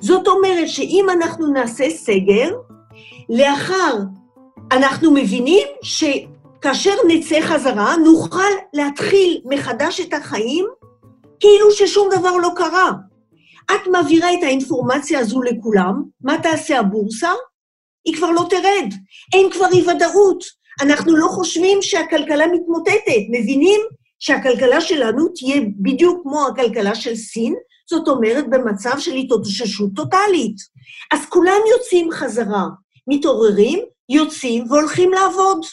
זאת 0.00 0.28
אומרת 0.28 0.68
שאם 0.68 1.06
אנחנו 1.12 1.46
נעשה 1.46 1.90
סגר, 1.90 2.50
לאחר 3.28 3.96
אנחנו 4.72 5.10
מבינים 5.10 5.66
שכאשר 5.82 6.94
נצא 7.08 7.40
חזרה, 7.40 7.96
נוכל 7.96 8.52
להתחיל 8.74 9.40
מחדש 9.44 10.00
את 10.00 10.14
החיים 10.14 10.66
כאילו 11.40 11.70
ששום 11.70 12.08
דבר 12.18 12.36
לא 12.36 12.50
קרה. 12.56 12.90
את 13.70 13.86
מעבירה 13.92 14.32
את 14.34 14.42
האינפורמציה 14.42 15.18
הזו 15.18 15.42
לכולם, 15.42 16.02
מה 16.20 16.38
תעשה 16.42 16.78
הבורסה? 16.78 17.30
היא 18.04 18.16
כבר 18.16 18.30
לא 18.30 18.46
תרד. 18.50 18.94
אין 19.34 19.50
כבר 19.50 19.66
אי-ודאות. 19.72 20.44
אנחנו 20.82 21.16
לא 21.16 21.26
חושבים 21.28 21.78
שהכלכלה 21.82 22.46
מתמוטטת, 22.46 23.22
מבינים 23.30 23.80
שהכלכלה 24.18 24.80
שלנו 24.80 25.28
תהיה 25.28 25.60
בדיוק 25.82 26.22
כמו 26.22 26.46
הכלכלה 26.46 26.94
של 26.94 27.14
סין, 27.14 27.54
זאת 27.90 28.08
אומרת 28.08 28.50
במצב 28.50 28.98
של 28.98 29.14
התאוששות 29.14 29.90
טוטאלית. 29.96 30.56
אז 31.12 31.26
כולם 31.28 31.60
יוצאים 31.76 32.10
חזרה, 32.12 32.64
מתעוררים, 33.06 33.78
יוצאים 34.08 34.70
והולכים 34.70 35.12
לעבוד. 35.12 35.66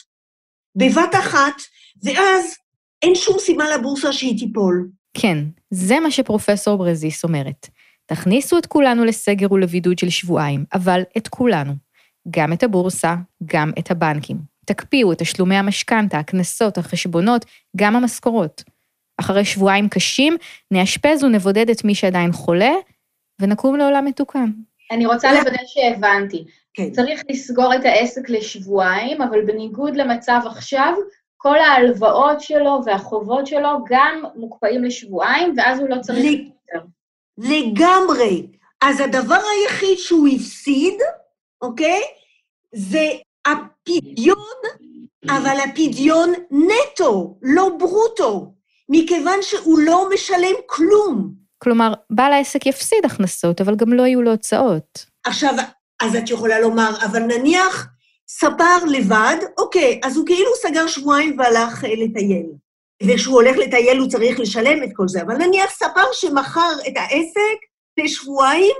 בבת 0.76 1.14
אחת, 1.14 1.62
ואז 2.04 2.54
אין 3.02 3.14
שום 3.14 3.38
סיבה 3.38 3.64
לבורסה 3.76 4.12
שהיא 4.12 4.38
תיפול. 4.38 4.88
כן, 5.14 5.38
זה 5.70 6.00
מה 6.00 6.10
שפרופסור 6.10 6.78
ברזיס 6.78 7.24
אומרת. 7.24 7.68
תכניסו 8.12 8.58
את 8.58 8.66
כולנו 8.66 9.04
לסגר 9.04 9.52
ולבידוד 9.52 9.98
של 9.98 10.10
שבועיים, 10.10 10.64
אבל 10.74 11.02
את 11.16 11.28
כולנו. 11.28 11.72
גם 12.30 12.52
את 12.52 12.62
הבורסה, 12.62 13.14
גם 13.44 13.70
את 13.78 13.90
הבנקים. 13.90 14.36
תקפיאו 14.64 15.12
את 15.12 15.18
תשלומי 15.18 15.56
המשכנתה, 15.56 16.18
הקנסות, 16.18 16.78
החשבונות, 16.78 17.44
גם 17.76 17.96
המשכורות. 17.96 18.62
אחרי 19.20 19.44
שבועיים 19.44 19.88
קשים, 19.88 20.36
נאשפז 20.70 21.24
ונבודד 21.24 21.70
את 21.70 21.84
מי 21.84 21.94
שעדיין 21.94 22.32
חולה, 22.32 22.72
ונקום 23.40 23.76
לעולם 23.76 24.04
מתוקן. 24.04 24.50
אני 24.90 25.06
רוצה 25.06 25.32
לוודא 25.32 25.62
שהבנתי. 25.66 26.44
כן. 26.74 26.90
צריך 26.90 27.22
לסגור 27.30 27.74
את 27.74 27.84
העסק 27.84 28.28
לשבועיים, 28.28 29.22
אבל 29.22 29.44
בניגוד 29.46 29.96
למצב 29.96 30.40
עכשיו, 30.46 30.94
כל 31.36 31.58
ההלוואות 31.58 32.40
שלו 32.40 32.80
והחובות 32.86 33.46
שלו 33.46 33.84
גם 33.88 34.22
מוקפאים 34.36 34.84
לשבועיים, 34.84 35.54
ואז 35.56 35.80
הוא 35.80 35.88
לא 35.88 36.00
צריך 36.00 36.40
יותר. 36.40 36.86
לגמרי. 37.38 38.46
אז 38.82 39.00
הדבר 39.00 39.40
היחיד 39.52 39.98
שהוא 39.98 40.28
הפסיד, 40.28 40.94
אוקיי? 41.62 42.02
זה 42.74 43.08
הפדיון, 43.46 44.36
אבל 45.28 45.56
הפדיון 45.64 46.32
נטו, 46.50 47.38
לא 47.42 47.68
ברוטו, 47.78 48.54
מכיוון 48.88 49.38
שהוא 49.42 49.78
לא 49.78 50.08
משלם 50.14 50.54
כלום. 50.66 51.34
כלומר, 51.58 51.94
בעל 52.10 52.32
העסק 52.32 52.66
יפסיד 52.66 53.04
הכנסות, 53.04 53.60
אבל 53.60 53.76
גם 53.76 53.92
לא 53.92 54.02
יהיו 54.02 54.22
לו 54.22 54.30
הוצאות. 54.30 55.06
עכשיו, 55.24 55.54
אז 56.02 56.16
את 56.16 56.30
יכולה 56.30 56.60
לומר, 56.60 56.90
אבל 57.04 57.20
נניח 57.20 57.88
ספר 58.28 58.84
לבד, 58.88 59.36
אוקיי, 59.58 60.00
אז 60.04 60.16
הוא 60.16 60.26
כאילו 60.26 60.50
סגר 60.62 60.86
שבועיים 60.86 61.38
והלך 61.38 61.84
אה, 61.84 61.94
לטייל. 61.94 62.46
וכשהוא 63.08 63.34
הולך 63.34 63.56
לטייל 63.56 63.98
הוא 63.98 64.08
צריך 64.08 64.40
לשלם 64.40 64.82
את 64.82 64.88
כל 64.92 65.08
זה, 65.08 65.22
אבל 65.22 65.34
נניח 65.34 65.70
ספר 65.70 66.12
שמכר 66.12 66.72
את 66.88 66.92
העסק 66.96 67.58
לשבועיים 68.00 68.76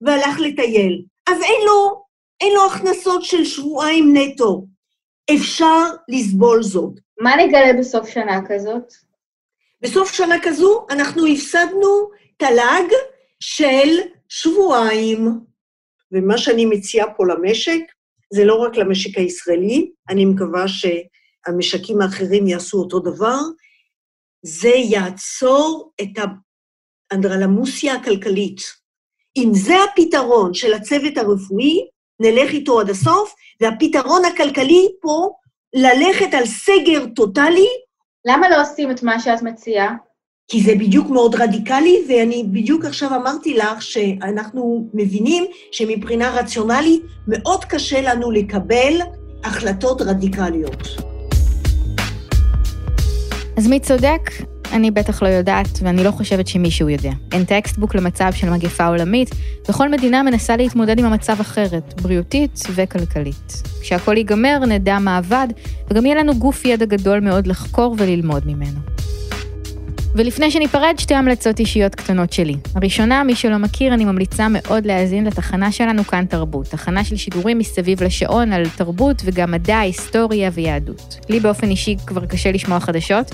והלך 0.00 0.40
לטייל. 0.40 1.02
אז 1.26 1.42
אין 1.42 1.66
לו, 1.66 2.02
אין 2.40 2.54
לו 2.54 2.66
הכנסות 2.66 3.24
של 3.24 3.44
שבועיים 3.44 4.16
נטו. 4.16 4.66
אפשר 5.34 5.82
לסבול 6.08 6.62
זאת. 6.62 6.92
מה 7.20 7.36
נגלה 7.36 7.72
בסוף 7.78 8.08
שנה 8.08 8.40
כזאת? 8.48 8.92
בסוף 9.82 10.12
שנה 10.12 10.36
כזו 10.42 10.86
אנחנו 10.90 11.26
הפסדנו 11.26 12.10
תל"ג 12.36 12.94
של 13.40 14.00
שבועיים. 14.28 15.40
ומה 16.12 16.38
שאני 16.38 16.66
מציעה 16.66 17.14
פה 17.14 17.24
למשק, 17.26 17.80
זה 18.32 18.44
לא 18.44 18.54
רק 18.54 18.76
למשק 18.76 19.18
הישראלי, 19.18 19.90
אני 20.08 20.24
מקווה 20.24 20.64
שהמשקים 20.68 22.00
האחרים 22.00 22.46
יעשו 22.46 22.78
אותו 22.78 22.98
דבר, 22.98 23.38
זה 24.46 24.68
יעצור 24.68 25.92
את 26.00 26.08
האנדרלמוסיה 27.12 27.94
הכלכלית. 27.94 28.60
אם 29.36 29.50
זה 29.54 29.74
הפתרון 29.84 30.54
של 30.54 30.74
הצוות 30.74 31.18
הרפואי, 31.18 31.86
נלך 32.20 32.50
איתו 32.50 32.80
עד 32.80 32.90
הסוף, 32.90 33.34
והפתרון 33.60 34.24
הכלכלי 34.24 34.88
פה, 35.00 35.28
ללכת 35.74 36.34
על 36.34 36.46
סגר 36.46 37.06
טוטאלי. 37.16 37.68
למה 38.26 38.48
לא 38.48 38.62
עושים 38.62 38.90
את 38.90 39.02
מה 39.02 39.20
שאת 39.20 39.42
מציעה? 39.42 39.94
כי 40.48 40.62
זה 40.62 40.74
בדיוק 40.74 41.10
מאוד 41.10 41.34
רדיקלי, 41.34 42.04
ואני 42.08 42.44
בדיוק 42.52 42.84
עכשיו 42.84 43.14
אמרתי 43.14 43.54
לך 43.54 43.82
שאנחנו 43.82 44.88
מבינים 44.94 45.44
שמבחינה 45.72 46.30
רציונלית 46.30 47.02
מאוד 47.28 47.64
קשה 47.64 48.00
לנו 48.00 48.30
לקבל 48.30 49.00
החלטות 49.44 50.02
רדיקליות. 50.02 51.05
אז 53.56 53.66
מי 53.66 53.80
צודק? 53.80 54.30
אני 54.72 54.90
בטח 54.90 55.22
לא 55.22 55.28
יודעת, 55.28 55.68
ואני 55.82 56.04
לא 56.04 56.10
חושבת 56.10 56.46
שמישהו 56.46 56.88
יודע. 56.88 57.10
אין 57.32 57.44
טקסטבוק 57.44 57.94
למצב 57.94 58.30
של 58.32 58.50
מגפה 58.50 58.86
עולמית, 58.86 59.30
וכל 59.68 59.88
מדינה 59.88 60.22
מנסה 60.22 60.56
להתמודד 60.56 60.98
עם 60.98 61.04
המצב 61.04 61.40
אחרת, 61.40 62.00
בריאותית 62.02 62.62
וכלכלית. 62.74 63.62
כשהכול 63.80 64.16
ייגמר, 64.16 64.58
נדע 64.58 64.98
מה 64.98 65.16
עבד, 65.16 65.48
וגם 65.90 66.06
יהיה 66.06 66.16
לנו 66.16 66.38
גוף 66.38 66.64
ידע 66.64 66.84
גדול 66.84 67.20
מאוד 67.20 67.46
לחקור 67.46 67.94
וללמוד 67.98 68.46
ממנו. 68.46 68.80
ולפני 70.16 70.50
שניפרד, 70.50 70.94
שתי 70.98 71.14
המלצות 71.14 71.58
אישיות 71.58 71.94
קטנות 71.94 72.32
שלי. 72.32 72.56
הראשונה, 72.74 73.24
מי 73.24 73.34
שלא 73.34 73.56
מכיר, 73.56 73.94
אני 73.94 74.04
ממליצה 74.04 74.46
מאוד 74.50 74.86
להאזין 74.86 75.26
לתחנה 75.26 75.72
שלנו 75.72 76.04
כאן 76.04 76.24
תרבות. 76.26 76.66
תחנה 76.66 77.04
של 77.04 77.16
שידורים 77.16 77.58
מסביב 77.58 78.02
לשעון 78.02 78.52
על 78.52 78.68
תרבות 78.76 79.22
וגם 79.24 79.50
מדע, 79.50 79.78
היסטוריה 79.78 80.50
ויהדות. 80.54 81.18
לי 81.28 81.40
באופן 81.40 81.70
אישי 81.70 81.96
כבר 82.06 82.26
קשה 82.26 82.52
לשמוע 82.52 82.80
חדשות, 82.80 83.30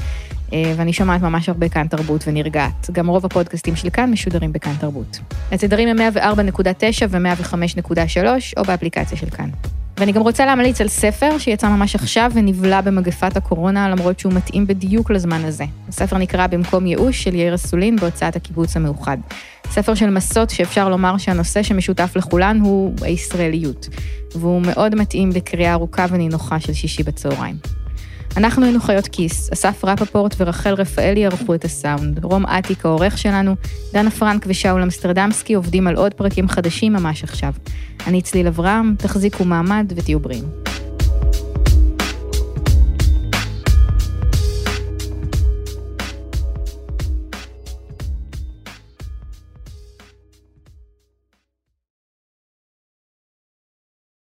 אה, 0.53 0.75
ואני 0.77 0.93
שומעת 0.93 1.23
ממש 1.23 1.49
הרבה 1.49 1.69
כאן 1.69 1.87
תרבות 1.87 2.25
ונרגעת. 2.27 2.91
גם 2.93 3.07
רוב 3.07 3.27
הפודקאסטים 3.27 3.77
של 3.77 3.91
כאן 3.91 4.11
משודרים 4.11 4.53
בכאן 4.53 4.75
תרבות. 4.81 5.19
התדרים 5.53 5.89
הם 5.89 6.17
104.9 6.17 7.07
ו-105.3, 7.09 8.27
או 8.57 8.65
באפליקציה 8.65 9.19
של 9.19 9.31
כאן. 9.31 9.49
ואני 10.03 10.13
גם 10.13 10.23
רוצה 10.23 10.47
להמליץ 10.47 10.81
על 10.81 10.89
ספר 10.89 11.39
שיצא 11.39 11.69
ממש 11.69 11.95
עכשיו 11.95 12.31
ונבלע 12.35 12.81
במגפת 12.81 13.37
הקורונה, 13.37 13.89
למרות 13.89 14.19
שהוא 14.19 14.33
מתאים 14.33 14.67
בדיוק 14.67 15.11
לזמן 15.11 15.45
הזה. 15.45 15.65
הספר 15.89 16.19
נקרא 16.19 16.47
במקום 16.47 16.87
ייאוש 16.87 17.23
של 17.23 17.35
יאיר 17.35 17.55
אסולין 17.55 17.97
בהוצאת 17.97 18.37
הקיבוץ 18.37 18.77
המאוחד. 18.77 19.19
ספר 19.71 19.95
של 19.95 20.11
מסות 20.11 20.51
שאפשר 20.51 20.89
לומר 20.89 21.19
שהנושא 21.19 21.63
שמשותף 21.63 22.13
לכולן 22.17 22.61
הוא 22.61 22.95
הישראליות, 23.03 23.89
והוא 24.35 24.63
מאוד 24.63 24.95
מתאים 24.95 25.31
בקריאה 25.31 25.73
ארוכה 25.73 26.07
ונינוחה 26.11 26.61
של 26.61 26.73
שישי 26.73 27.03
בצהריים. 27.03 27.82
אנחנו 28.37 28.65
היינו 28.65 28.81
חיות 28.81 29.09
כיס, 29.09 29.53
אסף 29.53 29.85
רפפורט 29.85 30.35
ורחל 30.39 30.75
רפאלי 30.75 31.27
ערכו 31.27 31.55
את 31.55 31.65
הסאונד, 31.65 32.25
רום 32.25 32.47
אטיק 32.47 32.87
העורך 32.87 33.19
שלנו, 33.19 33.55
דנה 33.93 34.11
פרנק 34.11 34.45
ושאול 34.49 34.83
אמסטרדמסקי 34.83 35.55
עובדים 35.55 35.87
על 35.87 35.97
עוד 35.97 36.15
פרקים 36.15 36.49
חדשים 36.49 36.93
ממש 36.93 37.25
עכשיו. 37.25 37.53
אני 38.07 38.23
צליל 38.23 38.47
אברהם, 38.47 38.95
תחזיקו 38.99 39.45
מעמד 39.45 39.93
ותהיו 39.97 40.21
בריאים. 40.21 40.45